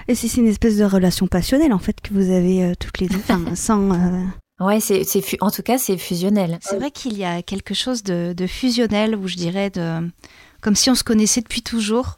[0.08, 3.00] Et si c'est une espèce de relation passionnelle en fait que vous avez euh, toutes
[3.00, 3.92] les deux, enfin, sans.
[3.92, 4.24] Euh...
[4.60, 6.58] Ouais, c'est, c'est en tout cas c'est fusionnel.
[6.62, 10.10] C'est vrai qu'il y a quelque chose de, de fusionnel où je dirais de
[10.62, 12.18] comme si on se connaissait depuis toujours.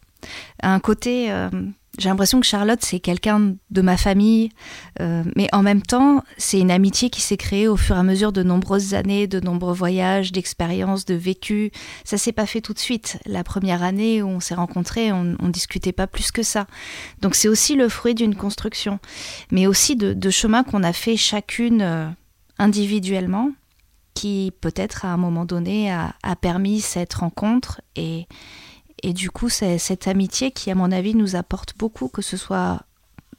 [0.62, 1.50] Un côté euh,
[1.98, 4.50] j'ai l'impression que Charlotte, c'est quelqu'un de ma famille,
[5.02, 8.04] euh, mais en même temps, c'est une amitié qui s'est créée au fur et à
[8.04, 11.72] mesure de nombreuses années, de nombreux voyages, d'expériences, de vécus.
[12.06, 13.18] Ça s'est pas fait tout de suite.
[13.26, 16.68] La première année où on s'est rencontrés, on, on discutait pas plus que ça.
[17.22, 19.00] Donc c'est aussi le fruit d'une construction,
[19.52, 22.08] mais aussi de, de chemins qu'on a fait chacune euh,
[22.60, 23.52] individuellement,
[24.14, 28.28] qui peut-être à un moment donné a, a permis cette rencontre et
[29.04, 32.38] et du coup, c'est cette amitié qui, à mon avis, nous apporte beaucoup, que ce
[32.38, 32.84] soit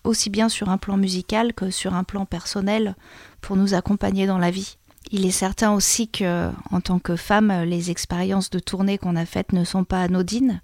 [0.04, 2.96] aussi bien sur un plan musical que sur un plan personnel,
[3.40, 4.76] pour nous accompagner dans la vie.
[5.10, 9.26] Il est certain aussi que, en tant que femme, les expériences de tournée qu'on a
[9.26, 10.60] faites ne sont pas anodines,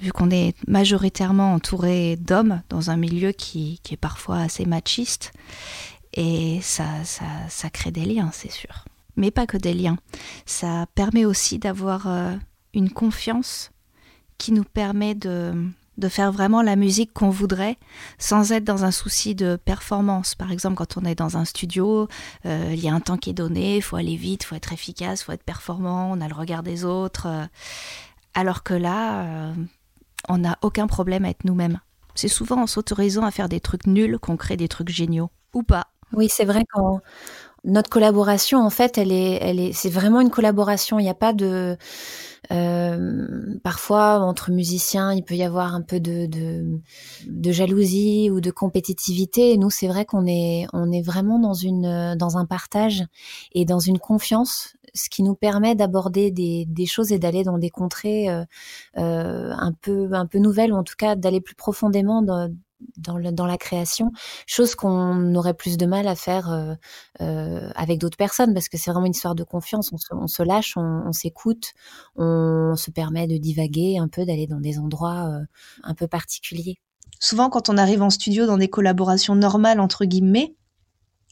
[0.00, 5.32] vu qu'on est majoritairement entouré d'hommes dans un milieu qui, qui, est parfois assez machiste.
[6.12, 8.84] Et ça, ça, ça crée des liens, c'est sûr.
[9.16, 9.96] Mais pas que des liens.
[10.44, 12.34] Ça permet aussi d'avoir euh,
[12.74, 13.70] une confiance
[14.38, 17.78] qui nous permet de, de faire vraiment la musique qu'on voudrait
[18.18, 20.34] sans être dans un souci de performance.
[20.34, 22.08] Par exemple, quand on est dans un studio,
[22.44, 24.54] euh, il y a un temps qui est donné, il faut aller vite, il faut
[24.54, 27.26] être efficace, il faut être performant, on a le regard des autres.
[27.26, 27.46] Euh,
[28.34, 29.54] alors que là, euh,
[30.28, 31.80] on n'a aucun problème à être nous-mêmes.
[32.14, 35.30] C'est souvent en s'autorisant à faire des trucs nuls qu'on crée des trucs géniaux.
[35.54, 35.86] Ou pas.
[36.12, 37.00] Oui, c'est vrai quand
[37.66, 40.98] notre collaboration, en fait, elle est, elle est, c'est vraiment une collaboration.
[40.98, 41.76] Il n'y a pas de,
[42.52, 46.80] euh, parfois entre musiciens, il peut y avoir un peu de, de,
[47.26, 49.56] de jalousie ou de compétitivité.
[49.58, 53.04] Nous, c'est vrai qu'on est, on est vraiment dans une, dans un partage
[53.52, 57.58] et dans une confiance, ce qui nous permet d'aborder des, des choses et d'aller dans
[57.58, 58.44] des contrées euh,
[58.96, 62.48] euh, un peu, un peu nouvelles ou en tout cas d'aller plus profondément dans,
[62.96, 64.12] dans, la création,
[64.46, 66.74] chose qu'on aurait plus de mal à faire euh,
[67.20, 69.92] euh, avec d'autres personnes, parce que c'est vraiment une histoire de confiance.
[70.10, 71.72] On se, lâche, on, s'écoute,
[72.16, 75.44] on, se permet de divaguer un peu, d'aller dans des endroits euh,
[75.82, 76.76] un peu particuliers.
[77.20, 80.54] Souvent, quand on arrive en studio dans des collaborations normales, entre guillemets,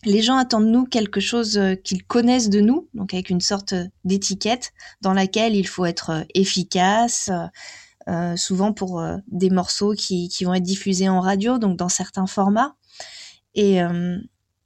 [0.05, 3.75] les gens attendent de nous quelque chose qu'ils connaissent de nous, donc avec une sorte
[4.05, 7.31] d'étiquette dans laquelle il faut être efficace,
[8.09, 11.89] euh, souvent pour euh, des morceaux qui, qui, vont être diffusés en radio, donc dans
[11.89, 12.77] certains formats.
[13.55, 14.19] Et euh,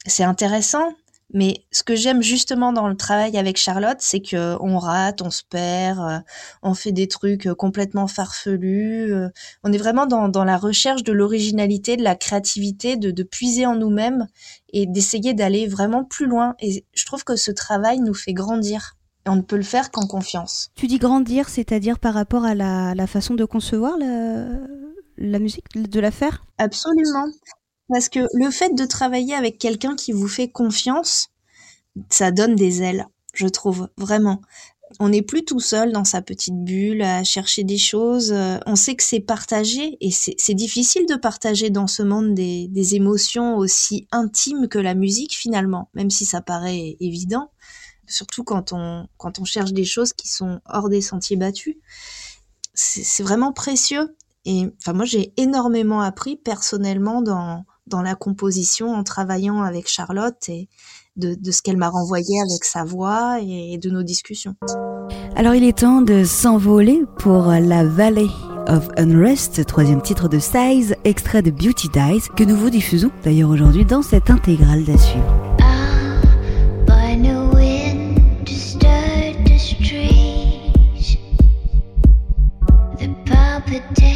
[0.07, 0.95] c'est intéressant
[1.33, 5.31] Mais ce que j'aime justement dans le travail avec Charlotte, c'est que on rate, on
[5.31, 6.25] se perd,
[6.63, 9.13] on fait des trucs complètement farfelus.
[9.63, 13.67] On est vraiment dans, dans la recherche de l'originalité, de la créativité, de, de puiser
[13.67, 14.27] en nous-mêmes
[14.73, 16.55] et d'essayer d'aller vraiment plus loin.
[16.61, 18.98] Et je trouve que ce travail nous fait grandir.
[19.29, 20.71] Et on ne peut le faire qu'en confiance.
[20.75, 24.47] Tu dis grandir, c'est-à-dire par rapport à la, la façon de concevoir la,
[25.19, 26.47] la musique, de la faire?
[26.57, 27.27] Absolument.
[27.91, 31.29] Parce que le fait de travailler avec quelqu'un qui vous fait confiance,
[32.09, 34.41] ça donne des ailes, je trouve, vraiment.
[34.99, 38.33] On n'est plus tout seul dans sa petite bulle à chercher des choses.
[38.33, 42.69] Euh, on sait que c'est partagé et c'est difficile de partager dans ce monde des,
[42.69, 47.51] des, émotions aussi intimes que la musique finalement, même si ça paraît évident.
[48.09, 51.77] Surtout quand on, quand on cherche des choses qui sont hors des sentiers battus.
[52.75, 54.17] C'est vraiment précieux.
[54.45, 60.49] Et enfin, moi, j'ai énormément appris personnellement dans, dans la composition en travaillant avec Charlotte
[60.49, 60.69] et
[61.17, 64.55] de, ce qu'elle m'a renvoyé avec sa voix et de nos discussions.
[65.35, 68.29] Alors il est temps de s'envoler pour la Valley
[68.69, 73.51] of Unrest, troisième titre de Size, extrait de Beauty Dies, que nous vous diffusons d'ailleurs
[73.51, 75.48] aujourd'hui dans cette intégrale d'Assure.
[83.71, 84.08] the day.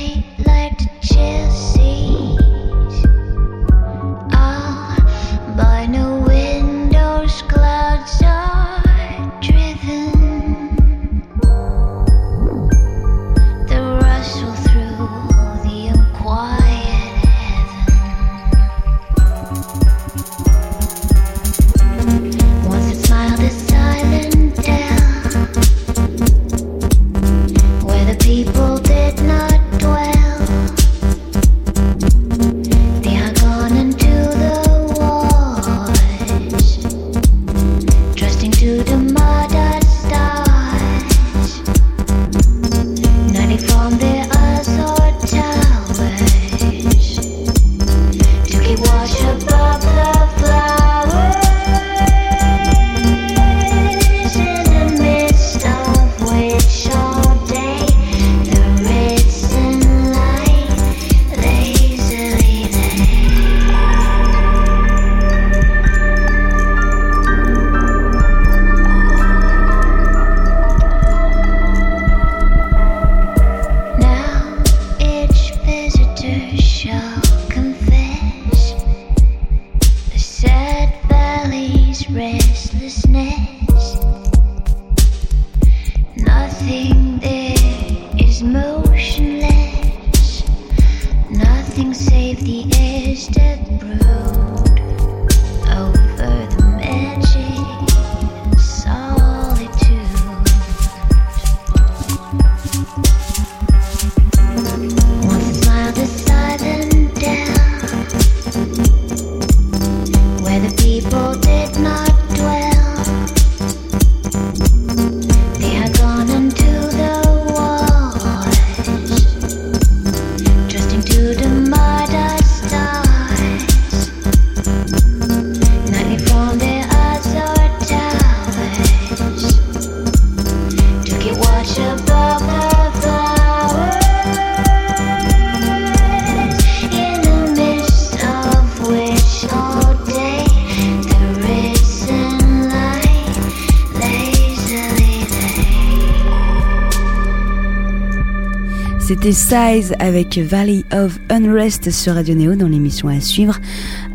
[149.23, 153.57] C'était Size avec Valley of Unrest sur Radio Néo dans l'émission à suivre.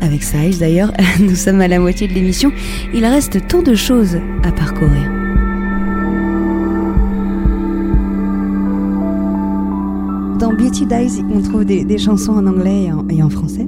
[0.02, 2.52] Avec Size d'ailleurs, nous sommes à la moitié de l'émission.
[2.92, 5.10] Il reste tant de choses à parcourir.
[10.38, 13.66] Dans Beauty Dies, on trouve des, chansons en anglais et en, français.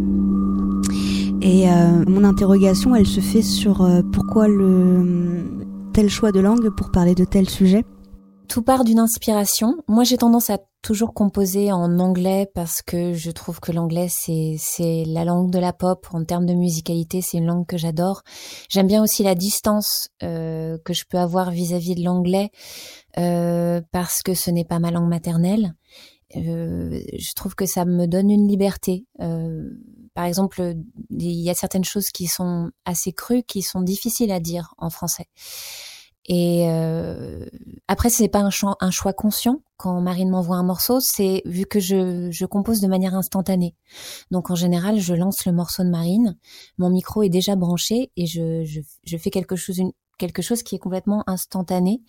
[1.41, 5.43] Et euh, mon interrogation, elle se fait sur euh, pourquoi le
[5.95, 7.87] tel choix de langue pour parler de tel sujet.
[8.51, 9.77] Tout part d'une inspiration.
[9.87, 14.57] Moi, j'ai tendance à toujours composé en anglais parce que je trouve que l'anglais c'est
[14.59, 16.09] c'est la langue de la pop.
[16.13, 18.23] En termes de musicalité c'est une langue que j'adore.
[18.69, 22.51] J'aime bien aussi la distance euh, que je peux avoir vis-à-vis de l'anglais
[23.19, 25.75] euh, parce que ce n'est pas ma langue maternelle.
[26.35, 29.07] Euh, je trouve que ça me donne une liberté.
[29.21, 29.63] Euh,
[30.15, 30.75] par exemple
[31.11, 34.91] il y a certaines choses qui sont assez crues qui sont difficiles à dire en
[34.91, 35.27] français
[36.33, 37.45] Et euh,
[37.89, 38.51] après, c'est pas un,
[38.81, 39.63] un, choix conscient.
[39.77, 43.75] Quand Marine m'envoie un morceau, c'est vu que je, je, compose de manière instantanée.
[44.31, 46.39] Donc en général, je lance le morceau de Marine,
[46.79, 50.63] mon micro est déjà branché et je, je, je fais quelque chose, une, quelque chose
[50.63, 52.01] qui est complètement instantané.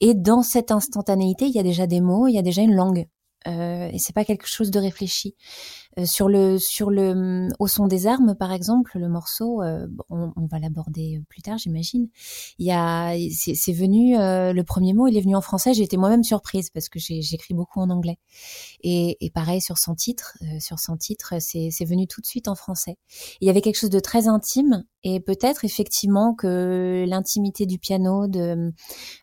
[0.00, 2.74] Et dans cette instantanéité, il y a déjà des mots, il y a déjà une
[2.74, 3.06] langue.
[3.46, 5.36] Euh, et c'est pas quelque chose de réfléchi.
[5.98, 10.32] Euh, sur le sur le au son des armes par exemple le morceau euh, on,
[10.36, 12.08] on, va l'aborder plus tard j'imagine.
[12.58, 15.74] Il y a c'est venu euh, le premier mot il est venu en français.
[15.74, 18.18] J'ai été moi-même surprise parce que j'écris beaucoup en anglais.
[18.82, 22.54] Et, et pareil sur son titre sur son titre c'est venu tout de suite en
[22.54, 22.96] français.
[23.40, 28.26] Il y avait quelque chose de très intime et peut-être effectivement que l'intimité du piano
[28.28, 28.72] de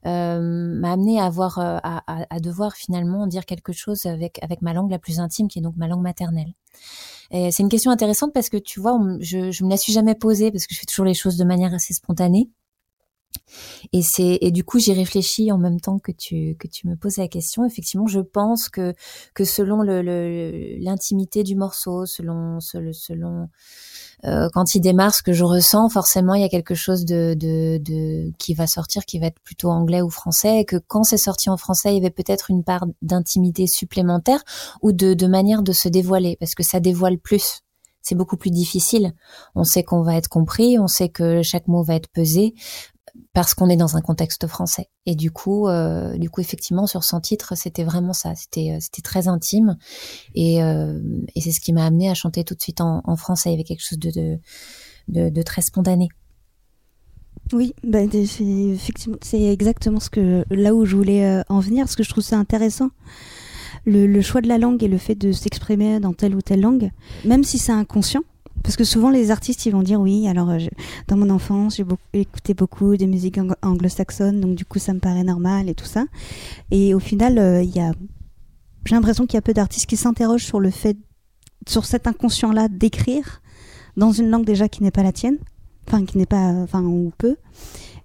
[0.03, 4.73] m'a amené à avoir à, à, à devoir finalement dire quelque chose avec avec ma
[4.73, 6.53] langue la plus intime qui est donc ma langue maternelle
[7.31, 10.67] c'est une question intéressante parce que tu vois, je, me la suis jamais posée parce
[10.67, 12.49] que je fais toujours les choses de manière assez spontanée.
[13.93, 16.95] Et c'est et du coup j'y réfléchis en même temps que tu que tu me
[16.95, 17.65] poses la question.
[17.65, 18.93] Effectivement, je pense que
[19.33, 20.01] que selon le
[20.79, 23.47] l'intimité du morceau, selon selon
[24.25, 27.35] euh, quand il démarre, ce que je ressens, forcément, il y a quelque chose de,
[27.37, 31.03] de, de, qui va sortir, qui va être plutôt anglais ou français, et que quand
[31.03, 34.43] c'est sorti en français, il y avait peut-être une part d'intimité supplémentaire
[34.81, 37.61] ou de, de manière de se dévoiler, parce que ça dévoile plus.
[38.01, 39.13] C'est beaucoup plus difficile.
[39.55, 42.53] On sait qu'on va être compris, on sait que chaque mot va être pesé
[43.35, 44.89] parce qu'on est dans un contexte français.
[45.05, 48.33] Et du coup, euh, du coup, effectivement, sur son titre, c'était vraiment ça.
[48.33, 49.77] C'était, euh, c'était très intime,
[50.33, 50.99] et, euh,
[51.35, 53.49] et c'est ce qui m'a amené à chanter tout de suite en, français.
[53.49, 54.39] Il y avait quelque chose de,
[55.09, 56.07] de, très spontané.
[57.51, 62.03] Oui, bah, effectivement, c'est exactement ce que là où je voulais en venir, parce que
[62.03, 62.89] je trouve ça intéressant.
[63.85, 66.89] Le choix de la langue et le fait de s'exprimer dans telle ou telle langue,
[67.25, 68.23] même si c'est inconscient,
[68.65, 70.57] parce que souvent les artistes ils vont dire oui, alors euh,
[71.07, 75.23] dans mon enfance j'ai écouté beaucoup de musique anglo-saxonne, donc du coup ça me paraît
[75.23, 76.05] normal et tout ça.
[76.71, 80.71] Et au final, euh, j'ai l'impression qu'il y a peu d'artistes qui s'interrogent sur le
[80.71, 80.97] fait,
[81.67, 83.43] sur cet inconscient-là d'écrire
[83.97, 85.37] dans une langue déjà qui n'est pas la tienne,
[85.87, 87.35] enfin qui n'est pas, enfin ou peu.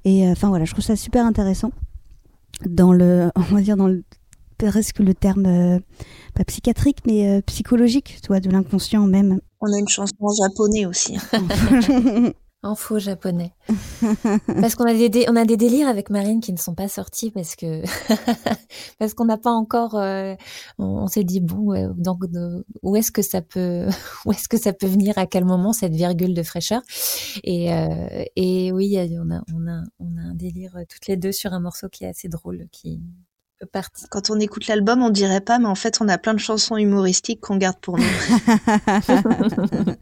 [0.05, 1.73] Et euh, enfin voilà, je trouve ça super intéressant
[2.67, 4.05] dans le, on va dire dans le
[4.69, 5.81] presque le terme
[6.35, 10.87] pas psychiatrique mais psychologique, tu vois, de l'inconscient même on a une chanson en japonais
[10.87, 11.19] aussi.
[12.63, 13.53] en faux japonais.
[14.47, 17.31] parce qu'on a des on a des délires avec Marine qui ne sont pas sortis
[17.31, 17.83] parce que
[18.99, 20.35] parce qu'on n'a pas encore euh,
[20.79, 22.19] on, s'est dit bon donc
[22.83, 23.87] où est-ce que ça peut
[24.27, 26.83] où est-ce que ça peut venir à quel moment cette virgule de fraîcheur?
[27.45, 31.17] Et euh, et oui on a on a on a un délire euh, toutes les
[31.17, 33.01] deux sur un morceau qui est assez drôle qui
[34.09, 36.77] quand on écoute l'album, on dirait pas, mais en fait, on a plein de chansons
[36.77, 38.05] humoristiques qu'on garde pour nous.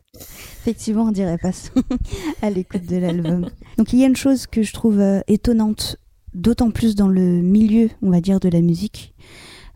[0.61, 1.71] Effectivement, on dirait pas ça
[2.43, 3.49] à l'écoute de l'album.
[3.77, 5.97] Donc, il y a une chose que je trouve euh, étonnante,
[6.35, 9.15] d'autant plus dans le milieu, on va dire, de la musique,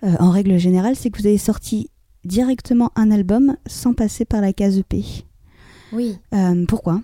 [0.05, 1.91] euh, en règle générale, c'est que vous avez sorti
[2.25, 5.05] directement un album sans passer par la case EP.
[5.93, 6.19] Oui.
[6.35, 7.01] Euh, pourquoi?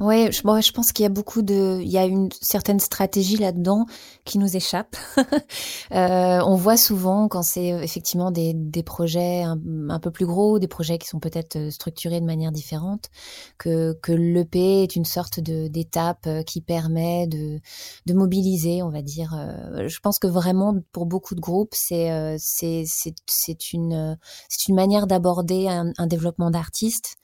[0.00, 3.36] Ouais, je, je pense qu'il y a beaucoup de, il y a une certaine stratégie
[3.36, 3.84] là-dedans
[4.24, 4.94] qui nous échappe.
[5.92, 9.58] euh, on voit souvent quand c'est euh, effectivement des, des projets un,
[10.00, 13.10] peu plus gros, des projets qui sont peut-être euh, structurés de manière différente,
[13.58, 17.58] que que l'EP est une sorte de d'étape euh, qui permet de
[18.06, 19.34] de mobiliser, on va dire.
[19.88, 24.16] Je pense que vraiment pour beaucoup de groupes, c'est c'est c'est c'est une
[24.48, 27.16] c'est une manière d'aborder un, un développement d'artiste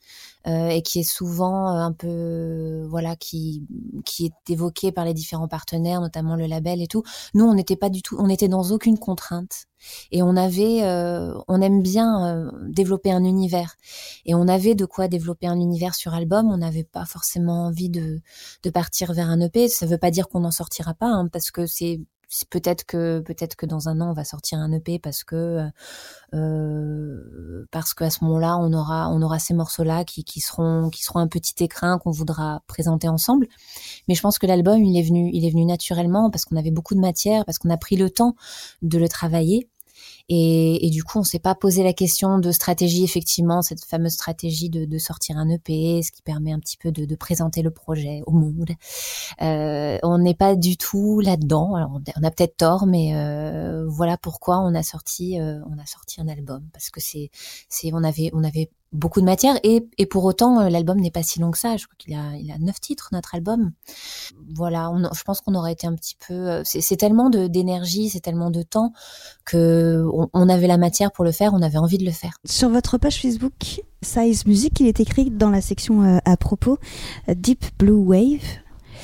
[0.47, 3.67] euh, et qui est souvent euh, un peu voilà qui
[4.05, 7.03] qui est évoqué par les différents partenaires, notamment le label et tout.
[7.33, 9.65] Nous, on n'était pas du tout, on était dans aucune contrainte
[10.13, 13.77] et on avait, euh, on aime bien développer un univers
[14.27, 16.51] et on avait de quoi développer un univers sur album.
[16.51, 18.21] On n'avait pas forcément envie de
[18.63, 19.69] de partir vers un EP.
[19.69, 22.01] Ça veut pas dire qu'on n'en sortira pas, hein, parce que c'est
[22.51, 25.69] peut-être que peut-être que dans un an on va sortir un EP parce que
[26.35, 30.91] euh, parce qu'à ce moment-là on aura on aura ces morceaux là qui, qui seront
[30.91, 33.47] qui seront un petit écrin qu'on voudra présenter ensemble.
[34.09, 36.71] Mais je pense que l'album il est venu il est venu naturellement parce qu'on avait
[36.71, 38.35] beaucoup de matière parce qu'on a pris le temps
[38.83, 39.69] de le travailler
[40.29, 44.13] et, et, du coup, on s'est pas posé la question de stratégie, effectivement, cette fameuse
[44.13, 47.61] stratégie de, de sortir un EP, ce qui permet un petit peu de, de présenter
[47.61, 48.71] le projet au monde.
[49.43, 51.75] Euh, on n'est pas du tout là-dedans.
[51.75, 55.87] Alors, on a peut-être tort, mais euh, voilà pourquoi on a sorti, euh, on a
[55.87, 57.31] sorti un album parce que c'est,
[57.69, 61.11] c'est, on avait, on avait beaucoup de matière et, et pour autant euh, l'album n'est
[61.11, 61.77] pas si long que ça.
[61.77, 63.73] Je crois qu'il a il a neuf titres notre album.
[64.55, 68.09] Voilà on, je pense qu'on aurait été un petit peu euh, c'est tellement de d'énergie
[68.09, 68.93] c'est tellement de temps
[69.45, 72.35] que on, avait la matière pour le faire on avait envie de le faire.
[72.45, 76.79] Sur votre page Facebook Size Music il est écrit dans la section euh, à propos
[77.29, 78.45] Deep Blue Wave.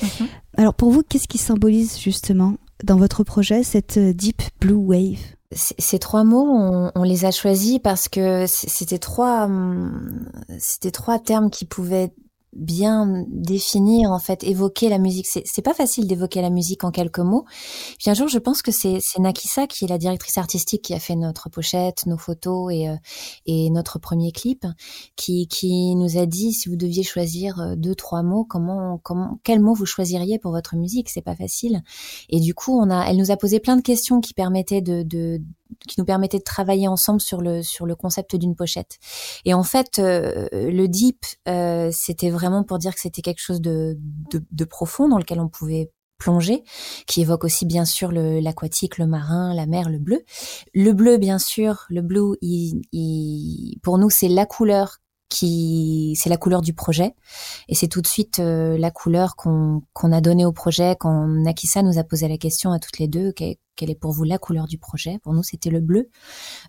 [0.01, 0.27] Mhm.
[0.57, 5.19] Alors pour vous, qu'est-ce qui symbolise justement dans votre projet cette Deep Blue Wave?
[5.53, 10.29] Ces trois mots, on, les a choisis parce que c'était trois, hum,
[10.59, 12.13] c'était trois termes qui pouvaient
[12.53, 15.27] bien définir en fait évoquer la musique.
[15.27, 17.45] C'est pas facile d'évoquer la musique en quelques mots.
[17.99, 20.99] Puis un jour je pense que c'est Nakisa qui est la directrice artistique qui a
[20.99, 22.95] fait notre pochette nos photos et euh,
[23.45, 24.65] et notre premier clip
[25.15, 29.39] qui qui nous a dit si vous deviez choisir euh, deux trois mots comment comment
[29.43, 31.09] quel mot vous choisiriez pour votre musique?
[31.09, 31.81] C'est pas facile.
[32.29, 35.03] Et du coup on a elle nous a posé plein de questions qui permettaient de
[35.03, 35.41] de
[35.87, 38.97] qui nous permettait de travailler ensemble sur le sur le concept d'une pochette.
[39.45, 43.61] Et en fait, euh, le deep, euh, c'était vraiment pour dire que c'était quelque chose
[43.61, 43.97] de,
[44.31, 46.63] de, de, profond dans lequel on pouvait plonger,
[47.07, 50.23] qui évoque aussi bien sûr l'aquatique, le, marin, la mer, le bleu.
[50.73, 54.97] Le bleu, bien sûr, le blue, il, il, pour nous, c'est la couleur
[55.31, 57.15] qui c'est la couleur du projet
[57.69, 61.25] et c'est tout de suite euh, la couleur qu'on qu'on a donnée au projet quand
[61.25, 63.31] Nakisa nous a posé la question à toutes les deux
[63.81, 66.07] quelle est pour vous la couleur du projet Pour nous, c'était le bleu,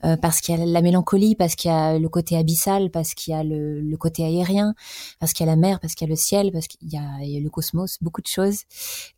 [0.03, 3.13] euh, parce qu'il y a la mélancolie, parce qu'il y a le côté abyssal, parce
[3.13, 4.75] qu'il y a le, le, côté aérien,
[5.21, 6.95] parce qu'il y a la mer, parce qu'il y a le ciel, parce qu'il y,
[6.95, 8.61] y, a le cosmos, beaucoup de choses,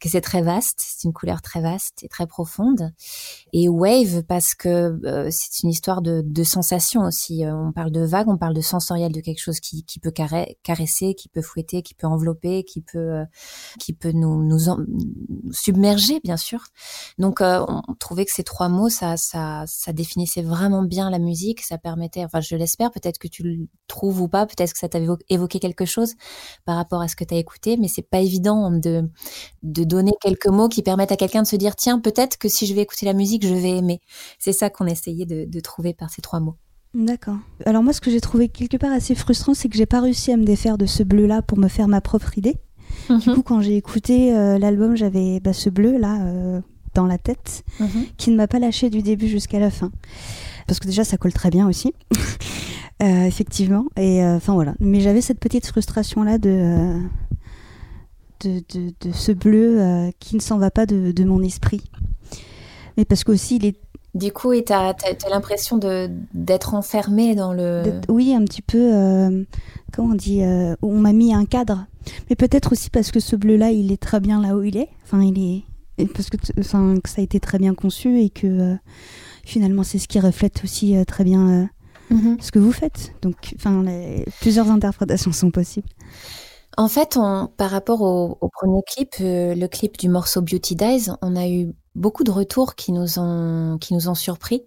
[0.00, 2.92] que c'est très vaste, c'est une couleur très vaste et très profonde.
[3.52, 7.44] Et wave, parce que euh, c'est une histoire de, de sensations aussi.
[7.44, 10.10] Euh, on parle de vague, on parle de sensoriel, de quelque chose qui, qui peut
[10.10, 13.22] caresser, qui peut fouetter, qui peut envelopper, qui peut,
[13.78, 14.58] qui peut nous, nous,
[15.52, 16.64] submerger, bien sûr.
[17.18, 21.18] Donc, on, on trouvait que ces trois mots, ça, ça, ça définissait vraiment bien la
[21.18, 21.62] musique.
[21.62, 24.88] Ça permettait, enfin, je l'espère, peut-être que tu le trouves ou pas, peut-être que ça
[24.88, 26.14] t'avait évoqué quelque chose
[26.64, 29.08] par rapport à ce que tu as écouté, mais c'est pas évident de,
[29.62, 32.66] de donner quelques mots qui permettent à quelqu'un de se dire, tiens, peut-être que si
[32.66, 34.00] je vais écouter la musique, je vais aimer.
[34.38, 36.56] C'est ça qu'on essayait de, de trouver par ces trois mots.
[36.94, 37.38] D'accord.
[37.66, 40.30] Alors moi, ce que j'ai trouvé quelque part assez frustrant, c'est que j'ai pas réussi
[40.30, 42.54] à me défaire de ce bleu-là pour me faire ma propre idée.
[43.08, 43.34] Du mhm.
[43.34, 46.60] coup, quand j'ai écouté euh, l'album, j'avais bah, ce bleu-là euh,
[46.94, 48.06] dans la tête mhm.
[48.16, 49.90] qui ne m'a pas lâché du début jusqu'à la fin.
[50.66, 51.92] Parce que déjà, ça colle très bien aussi.
[53.02, 53.86] euh, effectivement.
[53.96, 54.74] Et euh, enfin voilà.
[54.80, 56.98] Mais j'avais cette petite frustration là de, euh,
[58.40, 61.82] de, de, de, ce bleu euh, qui ne s'en va pas de, de, mon esprit.
[62.96, 63.76] Mais parce qu'aussi, il est.
[64.14, 68.00] Du coup, et t'as as, l'impression d'être enfermé dans le.
[68.08, 69.44] Oui, un petit peu.
[69.92, 70.40] comment on dit
[70.82, 71.86] On m'a mis un cadre.
[72.30, 74.88] Mais peut-être aussi parce que ce bleu-là, il est très bien là où il est.
[75.04, 75.64] Enfin, il est
[75.98, 78.74] et parce que, enfin, que ça a été très bien conçu et que euh,
[79.44, 82.42] finalement c'est ce qui reflète aussi euh, très bien euh, mm-hmm.
[82.42, 83.12] ce que vous faites.
[83.22, 83.84] Donc, enfin,
[84.40, 85.88] plusieurs interprétations sont possibles.
[86.76, 91.08] En fait, on, par rapport au, au premier clip, le clip du morceau Beauty Dies,
[91.22, 94.64] on a eu beaucoup de retours qui nous ont qui nous ont surpris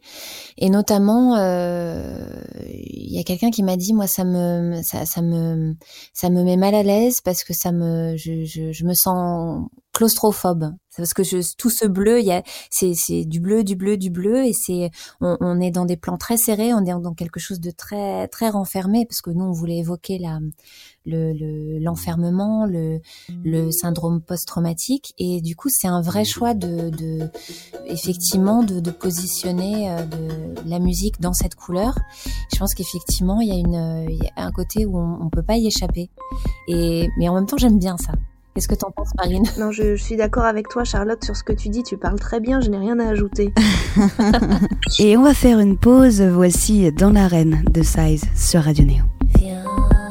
[0.57, 5.75] et notamment il y a quelqu'un qui m'a dit moi ça me ça, ça me
[6.13, 9.67] ça me met mal à l'aise parce que ça me je, je, je me sens
[9.91, 14.45] claustrophobe parce que je, tout ce bleu, il c'est, du bleu, du bleu, du bleu,
[14.45, 14.91] et c'est,
[15.21, 18.27] on, on, est dans des plans très serrés, on est dans quelque chose de très,
[18.27, 20.39] très renfermé, parce que nous, on voulait évoquer la,
[21.05, 22.99] le, l'enfermement, le,
[23.43, 27.29] le syndrome post-traumatique, et du coup, c'est un vrai choix de, de
[27.85, 31.97] effectivement, de, de positionner euh, de la musique dans cette couleur.
[32.53, 35.43] Je pense qu'effectivement, il y a une, y a un côté où on, on peut
[35.43, 36.09] pas y échapper,
[36.67, 38.13] et mais en même temps, j'aime bien ça.
[38.57, 39.43] Qu'est-ce que t'en penses, Marine?
[39.59, 41.83] Non, je, je suis d'accord avec toi, Charlotte, sur ce que tu dis.
[41.83, 43.53] Tu parles très bien, je n'ai rien à ajouter.
[44.99, 46.23] Et on va faire une pause.
[46.23, 49.03] Voici Dans l'arène de Size sur Radio Néo.
[49.35, 50.06] Vous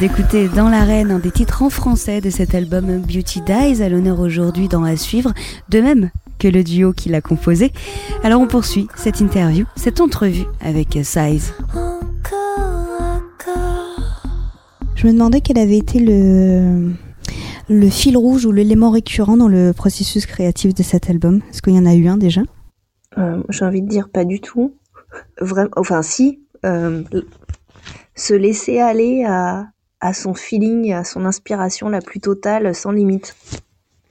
[0.00, 4.18] d'écouter Dans l'arène un des titres en français de cet album Beauty Dies, à l'honneur
[4.20, 5.34] aujourd'hui dans À suivre,
[5.68, 7.70] de même que le duo qui l'a composé.
[8.24, 11.52] Alors on poursuit cette interview, cette entrevue avec Size.
[14.94, 16.94] Je me demandais quel avait été le,
[17.68, 21.42] le fil rouge ou l'élément récurrent dans le processus créatif de cet album.
[21.50, 22.40] Est-ce qu'il y en a eu un déjà?
[23.18, 24.76] Euh, J'ai envie de dire pas du tout.
[25.42, 27.02] Vraiment, enfin si, euh,
[28.14, 29.66] se laisser aller à,
[30.00, 33.36] à son feeling, à son inspiration la plus totale, sans limite.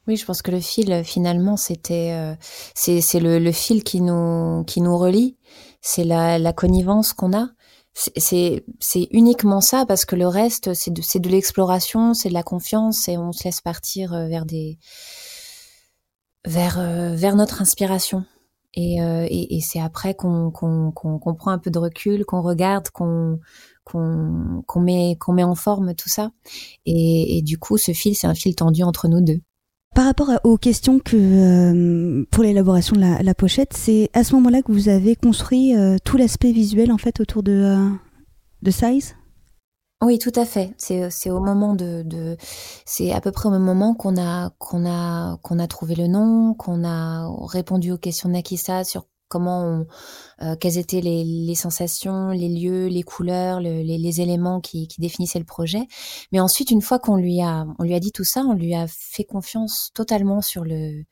[0.08, 2.34] Oui, je pense que le fil, finalement, c'était, euh,
[2.74, 5.38] c'est, le, fil qui nous, qui nous relie.
[5.82, 7.50] C'est la, la connivence qu'on a
[7.94, 13.18] c'est uniquement ça parce que le reste c'est de, l'exploration, c'est de la confiance et
[13.18, 14.28] on se laisse partir euh,
[16.46, 18.24] vers euh, vers notre inspiration.
[18.76, 23.40] Et c'est après qu'on qu'on qu'on prend un peu de recul, qu'on regarde, qu'on
[23.92, 26.32] qu'on met qu'on met en forme tout ça.
[26.86, 29.42] Et, et du coup, ce fil, c'est un fil tendu entre nous deux.
[29.96, 34.62] Par rapport aux questions que euh, pour l'élaboration de la, pochette, c'est à ce moment-là
[34.62, 37.90] que vous avez construit euh, tout l'aspect visuel en fait autour de euh,
[38.62, 39.16] de Size?
[40.02, 40.74] Oui, tout à fait.
[40.78, 42.38] C'est au moment de, de
[42.86, 46.08] c'est à peu près au même moment qu'on a qu'on a qu'on a trouvé le
[46.08, 49.88] nom, qu'on a répondu aux questions de Nakisa sur comment on,
[50.42, 55.00] euh, quelles étaient les, les, sensations, les lieux, les couleurs, les, les, éléments qui, qui,
[55.00, 55.88] définissaient le projet.
[56.32, 58.76] Mais ensuite, une fois qu'on lui a, on lui a dit tout ça, on lui
[58.76, 61.04] a fait confiance totalement sur le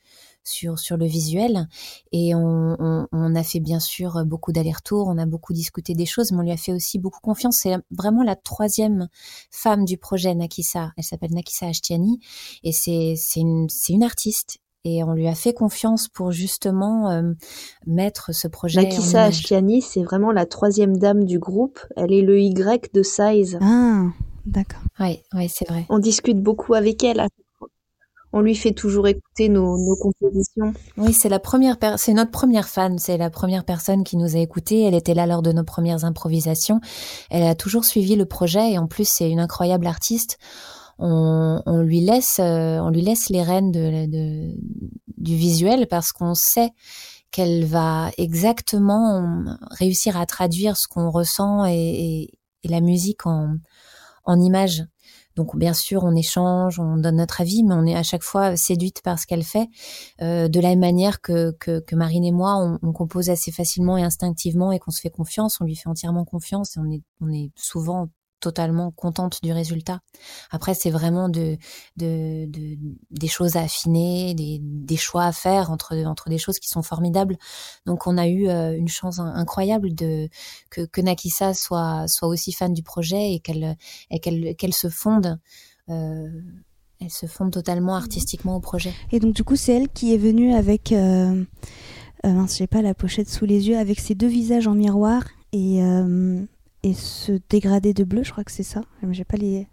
[0.43, 1.67] sur sur le visuel
[2.13, 6.05] et on, on, on a fait bien sûr beaucoup d'allers-retours, on a beaucoup discuté des
[6.05, 7.59] choses, mais on lui a fait aussi beaucoup confiance.
[7.63, 9.09] C'est vraiment la troisième
[9.51, 10.91] femme du projet Nakisa.
[10.97, 12.19] Elle s'appelle Nakisa Ashtiani
[12.63, 17.33] et c'est une c'est une artiste et on lui a fait confiance pour justement euh,
[17.85, 18.83] mettre ce projet.
[18.83, 21.79] Nakisa Ashtiani, c'est vraiment la troisième dame du groupe.
[21.95, 23.59] Elle est le Y de Size.
[23.61, 24.05] Ah,
[24.45, 24.81] d'accord.
[24.99, 25.85] Oui, oui, c'est vrai.
[25.89, 27.27] On discute beaucoup avec elle.
[28.33, 30.73] On lui fait toujours écouter nos, nos compositions.
[30.97, 32.99] Oui, c'est la première, c'est notre première fan.
[32.99, 34.83] C'est la première personne qui nous a écoutés.
[34.83, 36.79] Elle était là lors de nos premières improvisations.
[37.29, 40.37] Elle a toujours suivi le projet et en plus, c'est une incroyable artiste
[40.99, 44.55] on, on, lui laisse, euh, on lui laisse les rênes de, de
[45.17, 46.71] du visuel parce qu'on sait
[47.31, 53.55] qu'elle va exactement réussir à traduire ce qu'on ressent et, et, et, la musique en,
[54.25, 54.83] en images.
[55.35, 58.57] Donc bien sûr, on échange, on donne notre avis, mais on est à chaque fois
[58.57, 59.67] séduite par ce qu'elle fait,
[60.21, 63.51] euh, de la même manière que, que, que Marine et moi, on, on, compose assez
[63.51, 66.89] facilement et instinctivement et qu'on se fait confiance, on lui fait entièrement confiance et on
[66.89, 68.09] est, on est souvent
[68.39, 69.99] totalement contente du résultat.
[70.51, 71.57] Après, c'est vraiment de,
[71.97, 72.77] de, de,
[73.11, 76.83] des choses à affiner, des, des, choix à faire entre, entre des choses qui sont
[76.83, 77.37] formidables.
[77.85, 80.29] Donc, on a eu euh, une chance incroyable de
[80.69, 85.39] que, que Nakisa soit, soit aussi fan du projet et qu'elle se fonde.
[85.89, 86.29] Euh,
[86.99, 88.93] elle se fonde totalement artistiquement au projet.
[89.11, 91.43] Et donc, du coup, c'est elle qui est venue avec, euh,
[92.25, 95.23] euh, je sais pas, la pochette sous les yeux, avec ses deux visages en miroir
[95.53, 96.43] et euh,
[96.83, 98.81] et ce dégradé de bleu, je crois que c'est ça.
[99.11, 99.67] J'ai pas les.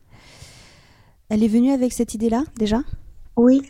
[1.29, 2.83] Elle est venue avec cette idée-là déjà?
[3.37, 3.63] Oui,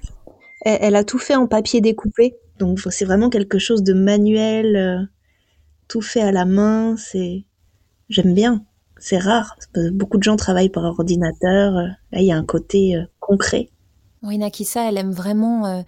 [0.64, 5.03] elle, a tout fait en papier découpé, donc c'est vraiment quelque chose de manuel, euh,
[5.89, 6.97] tout fait à la main.
[6.97, 7.45] C'est,
[8.09, 8.64] j'aime bien.
[8.99, 9.57] C'est rare.
[9.93, 11.72] Beaucoup de gens travaillent par ordinateur.
[11.72, 13.68] Là, il y a un côté euh, concret.
[14.22, 15.82] Oui, Nakisa, elle aime vraiment euh,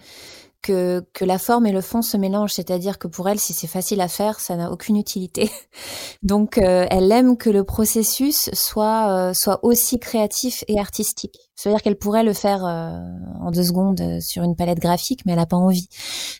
[0.66, 3.66] que, que la forme et le fond se mélangent, c'est-à-dire que pour elle, si c'est
[3.68, 5.50] facile à faire, ça n'a aucune utilité.
[6.22, 11.38] Donc, euh, elle aime que le processus soit euh, soit aussi créatif et artistique.
[11.57, 13.00] C'est-à-dire qu'elle pourrait le faire euh,
[13.40, 15.88] en deux secondes euh, sur une palette graphique, mais elle n'a pas envie.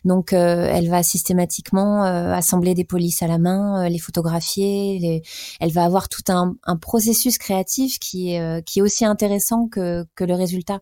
[0.05, 4.99] Donc, euh, elle va systématiquement assembler des polices à la main, les photographier.
[4.99, 5.21] Les...
[5.59, 10.05] Elle va avoir tout un, un processus créatif qui est, qui est aussi intéressant que,
[10.15, 10.79] que le résultat,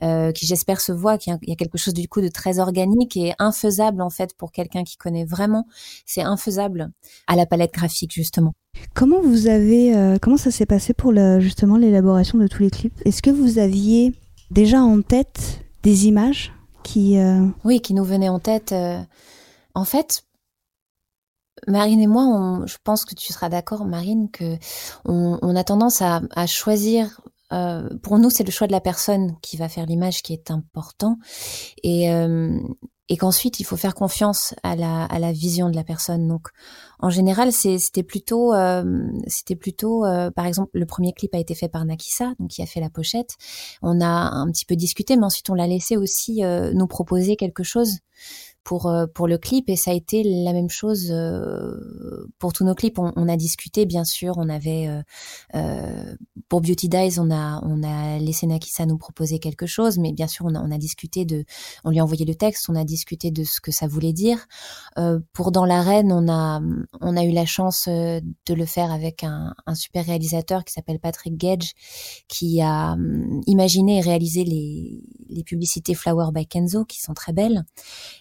[0.00, 3.34] qui j'espère se voit, qu'il y a quelque chose du coup de très organique et
[3.38, 5.66] infaisable en fait pour quelqu'un qui connaît vraiment.
[6.06, 6.90] C'est infaisable
[7.26, 8.54] à la palette graphique justement.
[8.94, 13.00] Comment vous avez, euh, comment ça s'est passé pour justement l'élaboration de tous les clips?
[13.04, 14.14] Est-ce que vous aviez
[14.50, 16.52] déjà en tête des images
[16.82, 17.46] qui euh...
[17.64, 18.72] Oui, qui nous venaient en tête.
[18.72, 19.00] Euh...
[19.74, 20.24] En fait,
[21.66, 24.56] Marine et moi, on, je pense que tu seras d'accord, Marine, que
[25.04, 27.20] on, on, a tendance à, à choisir.
[27.52, 30.50] Euh, pour nous, c'est le choix de la personne qui va faire l'image qui est
[30.50, 31.18] important,
[31.82, 32.58] et, euh,
[33.08, 36.26] et qu'ensuite il faut faire confiance à la, à la vision de la personne.
[36.26, 36.48] Donc
[36.98, 41.54] en général, c'était plutôt, euh, c'était plutôt, euh, par exemple, le premier clip a été
[41.54, 43.36] fait par Nakisa, donc qui a fait la pochette.
[43.82, 47.36] On a un petit peu discuté, mais ensuite on l'a laissé aussi euh, nous proposer
[47.36, 47.98] quelque chose
[48.64, 52.64] pour euh, pour le clip et ça a été la même chose euh, pour tous
[52.64, 52.98] nos clips.
[52.98, 54.88] On, on, a discuté bien sûr, on avait
[55.54, 56.16] euh,
[56.48, 60.26] pour Beauty Dies, on a on a laissé Nakisa nous proposer quelque chose, mais bien
[60.26, 61.44] sûr on a, on a discuté de,
[61.84, 64.46] on lui a envoyé le texte, on a discuté de ce que ça voulait dire.
[65.32, 66.60] pour Dans l'arène, on a
[67.00, 71.00] on a eu la chance de le faire avec un, un super réalisateur qui s'appelle
[71.00, 71.72] Patrick Gage,
[72.28, 77.32] qui a hum, imaginé et réalisé les les publicités Flower by Kenzo qui sont très
[77.32, 77.64] belles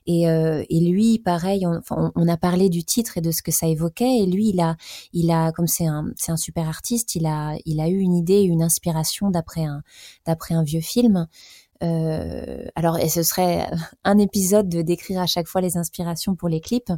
[0.06, 0.33] et euh,
[0.70, 1.82] et lui, pareil, on,
[2.16, 4.20] on, a parlé du titre et de ce que ça évoquait.
[4.20, 4.76] Et lui, il a,
[5.12, 8.16] il a, comme c'est un, c'est un super artiste, il a, il a eu une
[8.16, 9.82] idée, une inspiration d'après un,
[10.26, 11.28] d'après un vieux film.
[11.84, 13.70] Euh, alors, et ce serait
[14.04, 16.92] un épisode de décrire à chaque fois les inspirations pour les clips.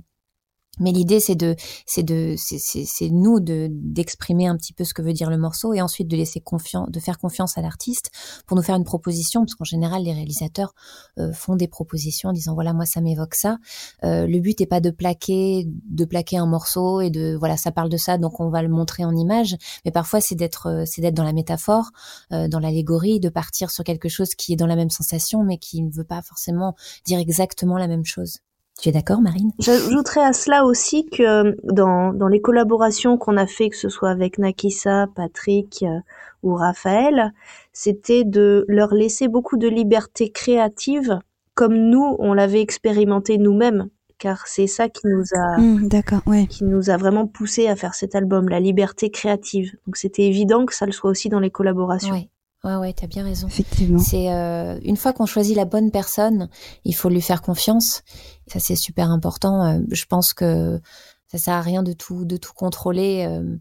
[0.80, 1.56] Mais l'idée, c'est de,
[1.86, 5.74] c'est de, c'est nous de d'exprimer un petit peu ce que veut dire le morceau
[5.74, 8.12] et ensuite de laisser confiance, de faire confiance à l'artiste
[8.46, 10.74] pour nous faire une proposition, parce qu'en général, les réalisateurs
[11.20, 13.58] euh, font des propositions en disant voilà, moi ça m'évoque ça.
[14.04, 17.72] Euh, le but est pas de plaquer, de plaquer un morceau et de voilà, ça
[17.72, 19.56] parle de ça, donc on va le montrer en image.
[19.86, 21.92] Mais parfois, c'est d'être, euh, c'est d'être dans la métaphore,
[22.32, 25.58] euh, dans l'allégorie, de partir sur quelque chose qui est dans la même sensation, mais
[25.58, 28.40] qui ne veut pas forcément dire exactement la même chose.
[28.82, 29.52] Tu es d'accord, Marine?
[29.60, 33.90] J'ajouterais à cela aussi que euh, dans, dans les collaborations qu'on a fait, que ce
[33.90, 36.00] soit avec Nakisa, Patrick euh,
[36.44, 37.34] ou Raphaël,
[37.72, 41.20] c'était de leur laisser beaucoup de liberté créative,
[41.54, 45.90] comme nous, on l'avait expérimenté nous-mêmes car c'est ça qui nous a mmh,
[46.26, 46.48] ouais.
[46.48, 49.76] qui nous a vraiment poussé à faire cet album la liberté créative.
[49.86, 52.14] Donc c'était évident que ça le soit aussi dans les collaborations.
[52.14, 52.30] Ouais,
[52.66, 53.48] ouais, t'as bien raison.
[53.48, 54.00] Effectivement.
[54.00, 56.50] C'est euh, une fois qu'on choisit la bonne personne,
[56.84, 58.04] il faut lui faire confiance.
[58.48, 59.64] Ça, c'est super important.
[59.66, 60.80] Euh, je pense que
[61.28, 63.26] ça sert à rien de tout, de tout contrôler.
[63.28, 63.58] Euh,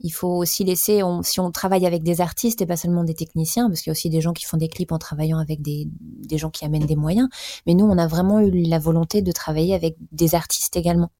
[0.00, 3.14] il faut aussi laisser, on, si on travaille avec des artistes et pas seulement des
[3.14, 5.62] techniciens, parce qu'il y a aussi des gens qui font des clips en travaillant avec
[5.62, 7.28] des, des gens qui amènent des moyens.
[7.66, 11.10] Mais nous, on a vraiment eu la volonté de travailler avec des artistes également.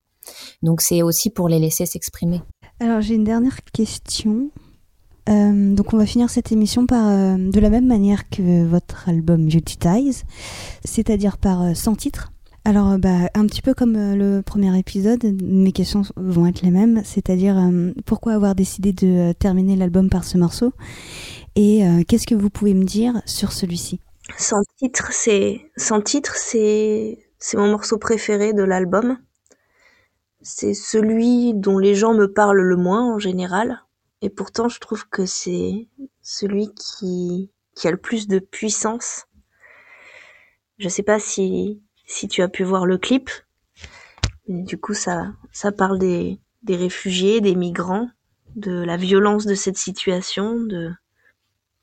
[0.62, 2.42] Donc c'est aussi pour les laisser s'exprimer.
[2.80, 4.50] Alors j'ai une dernière question.
[5.28, 9.08] Euh, donc on va finir cette émission par euh, de la même manière que votre
[9.08, 10.22] album Beauty Ties,
[10.84, 12.30] c'est-à-dire par euh, sans titre.
[12.66, 17.02] Alors bah, un petit peu comme le premier épisode, mes questions vont être les mêmes,
[17.04, 17.58] c'est-à-dire
[18.06, 20.72] pourquoi avoir décidé de terminer l'album par ce morceau
[21.56, 24.00] et qu'est-ce que vous pouvez me dire sur celui-ci?
[24.38, 29.18] Sans titre, c'est sans titre, c'est c'est mon morceau préféré de l'album.
[30.40, 33.84] C'est celui dont les gens me parlent le moins en général
[34.24, 35.86] et pourtant, je trouve que c'est
[36.22, 39.26] celui qui, qui a le plus de puissance.
[40.78, 43.28] Je sais pas si, si tu as pu voir le clip.
[44.48, 48.08] Mais du coup, ça, ça parle des, des réfugiés, des migrants,
[48.56, 50.90] de la violence de cette situation, de,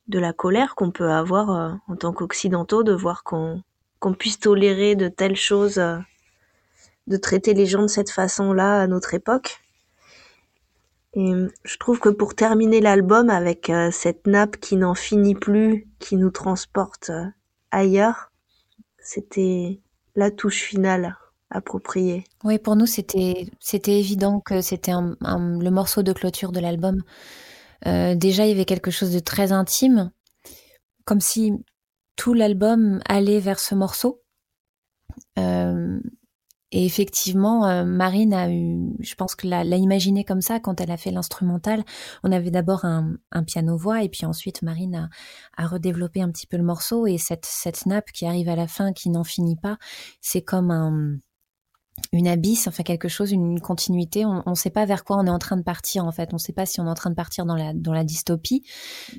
[0.08, 3.62] de la colère qu'on peut avoir euh, en tant qu'occidentaux, de voir qu'on
[4.00, 6.00] qu'on puisse tolérer de telles choses, euh,
[7.06, 9.61] de traiter les gens de cette façon-là à notre époque.
[11.14, 11.32] Et
[11.64, 16.16] je trouve que pour terminer l'album avec euh, cette nappe qui n'en finit plus, qui
[16.16, 17.26] nous transporte euh,
[17.70, 18.32] ailleurs,
[18.98, 19.82] c'était
[20.16, 21.18] la touche finale
[21.50, 22.24] appropriée.
[22.46, 23.46] Oui, pour nous, c'était
[23.88, 27.04] évident que c'était le morceau de clôture de l'album.
[27.88, 30.12] Euh, déjà, il y avait quelque chose de très intime,
[31.04, 31.52] comme si
[32.16, 34.22] tout l'album allait vers ce morceau.
[36.72, 40.80] Et effectivement, euh, Marine a eu, je pense que l'a, l'a imaginé comme ça quand
[40.80, 41.84] elle a fait l'instrumental.
[42.24, 45.10] On avait d'abord un, un piano-voix et puis ensuite Marine a,
[45.58, 48.68] a, redéveloppé un petit peu le morceau et cette, cette nappe qui arrive à la
[48.68, 49.78] fin, qui n'en finit pas,
[50.22, 51.18] c'est comme un,
[52.14, 54.26] une abysse, enfin quelque chose, une continuité.
[54.26, 56.30] On ne sait pas vers quoi on est en train de partir en fait.
[56.34, 58.04] On ne sait pas si on est en train de partir dans la dans la
[58.04, 58.64] dystopie,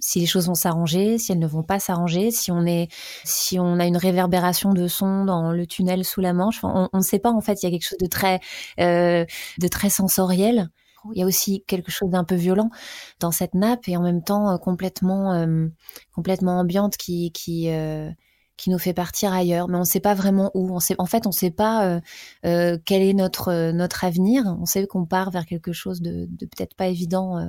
[0.01, 2.89] si les choses vont s'arranger, si elles ne vont pas s'arranger, si on est
[3.25, 6.61] si on a une réverbération de son dans le tunnel sous la Manche.
[6.63, 7.63] on ne sait pas en fait.
[7.63, 8.41] Il y a quelque chose de très
[8.81, 9.25] euh,
[9.59, 10.69] de très sensoriel.
[11.15, 12.71] Il y a aussi quelque chose d'un peu violent
[13.19, 15.67] dans cette nappe et en même temps euh, complètement euh,
[16.13, 18.11] complètement ambiante qui qui euh,
[18.57, 20.73] qui nous fait partir ailleurs, mais on ne sait pas vraiment où.
[20.73, 22.01] On sait, en fait, on ne sait pas euh,
[22.45, 24.45] euh, quel est notre euh, notre avenir.
[24.61, 27.47] On sait qu'on part vers quelque chose de, de peut-être pas évident, euh,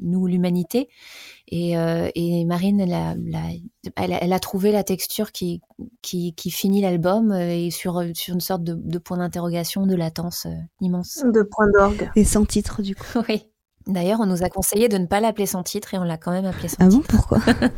[0.00, 0.88] nous l'humanité.
[1.48, 3.14] Et, euh, et, Marine, elle a,
[3.96, 5.60] elle, a, elle a, trouvé la texture qui
[6.02, 10.46] qui, qui finit l'album et sur sur une sorte de, de point d'interrogation, de latence
[10.80, 11.24] immense.
[11.24, 12.10] De point d'orgue.
[12.16, 13.20] Et sans titre du coup.
[13.28, 13.51] oui.
[13.86, 16.32] D'ailleurs, on nous a conseillé de ne pas l'appeler sans titre et on l'a quand
[16.32, 17.04] même appelé sans ah titre.
[17.08, 17.40] Ah bon, pourquoi?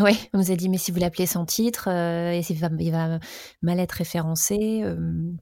[0.00, 2.92] Oui, on nous a dit, mais si vous l'appelez sans titre, euh, il, va, il,
[2.92, 3.18] va,
[3.62, 5.32] mal être référencé, euh,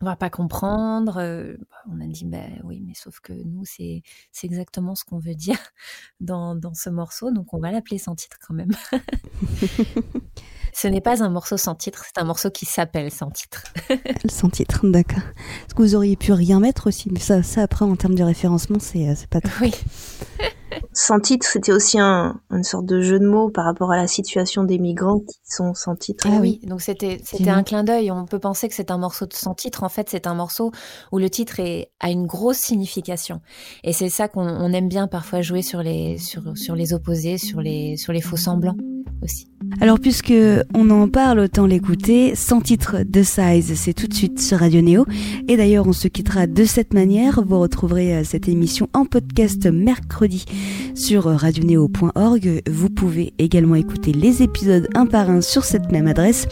[0.00, 1.18] on va pas comprendre.
[1.18, 1.56] Euh,
[1.90, 4.02] on a dit, bah oui, mais sauf que nous, c'est
[4.42, 5.58] exactement ce qu'on veut dire
[6.20, 8.72] dans, dans ce morceau, donc on va l'appeler sans titre quand même.
[10.72, 13.64] Ce n'est pas un morceau sans titre, c'est un morceau qui s'appelle sans titre.
[14.28, 15.22] sans titre, d'accord.
[15.66, 17.10] Est-ce que vous auriez pu rien mettre aussi?
[17.10, 19.66] Mais ça, ça après, en termes de référencement, c'est pas très...
[19.66, 19.74] Oui.
[20.92, 24.06] sans titre, c'était aussi un, une sorte de jeu de mots par rapport à la
[24.06, 26.26] situation des migrants qui sont sans titre.
[26.28, 28.10] Ah oui, donc c'était c'était un clin d'œil.
[28.10, 29.82] On peut penser que c'est un morceau de sans titre.
[29.82, 30.72] En fait, c'est un morceau
[31.12, 33.40] où le titre est, a une grosse signification.
[33.84, 37.60] Et c'est ça qu'on aime bien parfois jouer sur les sur, sur les opposés, sur
[37.60, 38.76] les sur les faux semblants
[39.22, 39.48] aussi.
[39.80, 40.34] Alors puisque
[40.74, 42.34] on en parle, autant l'écouter.
[42.34, 45.06] Sans titre de Size, c'est tout de suite sur Radio Néo.
[45.48, 47.42] Et d'ailleurs, on se quittera de cette manière.
[47.44, 50.44] Vous retrouverez euh, cette émission en podcast mercredi
[50.94, 52.62] sur radionéo.org.
[52.70, 56.46] Vous pouvez également écouter les épisodes un par un sur cette même adresse.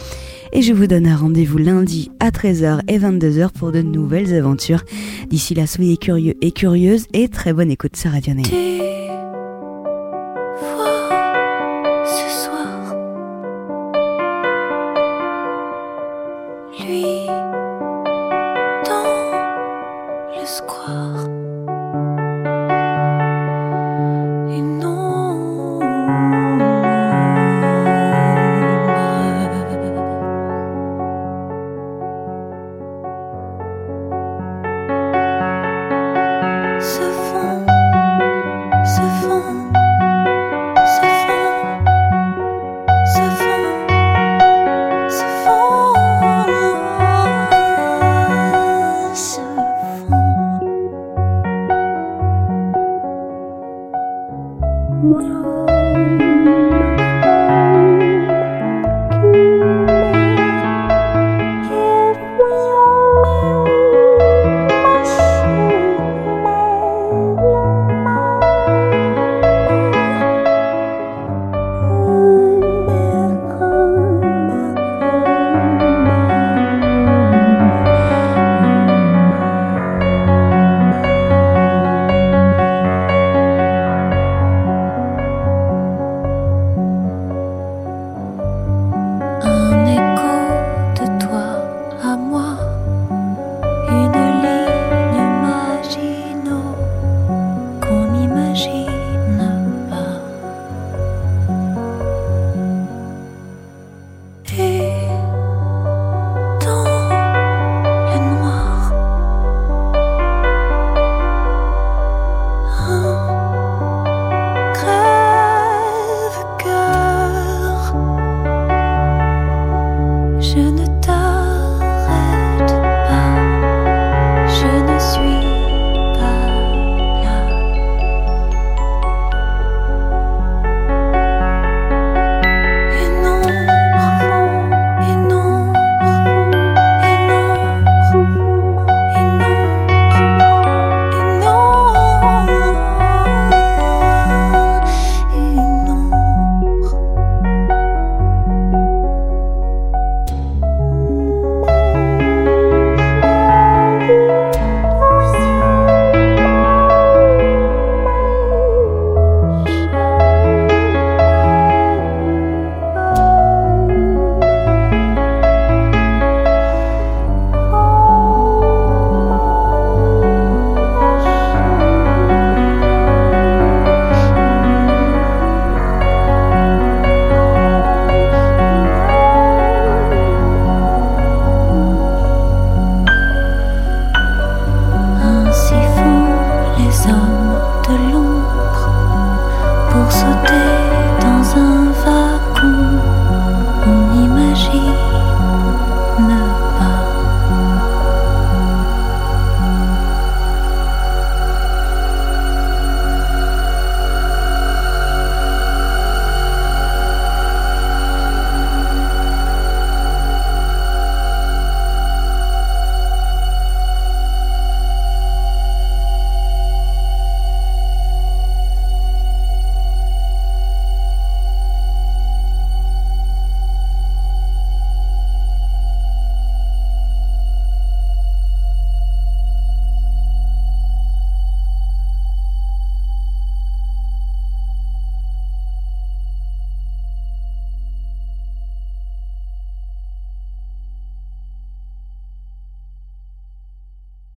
[0.53, 4.83] Et je vous donne un rendez-vous lundi à 13h et 22h pour de nouvelles aventures.
[5.29, 8.86] D'ici là, soyez curieux et curieuses et très bonne écoute sur Radio Néo.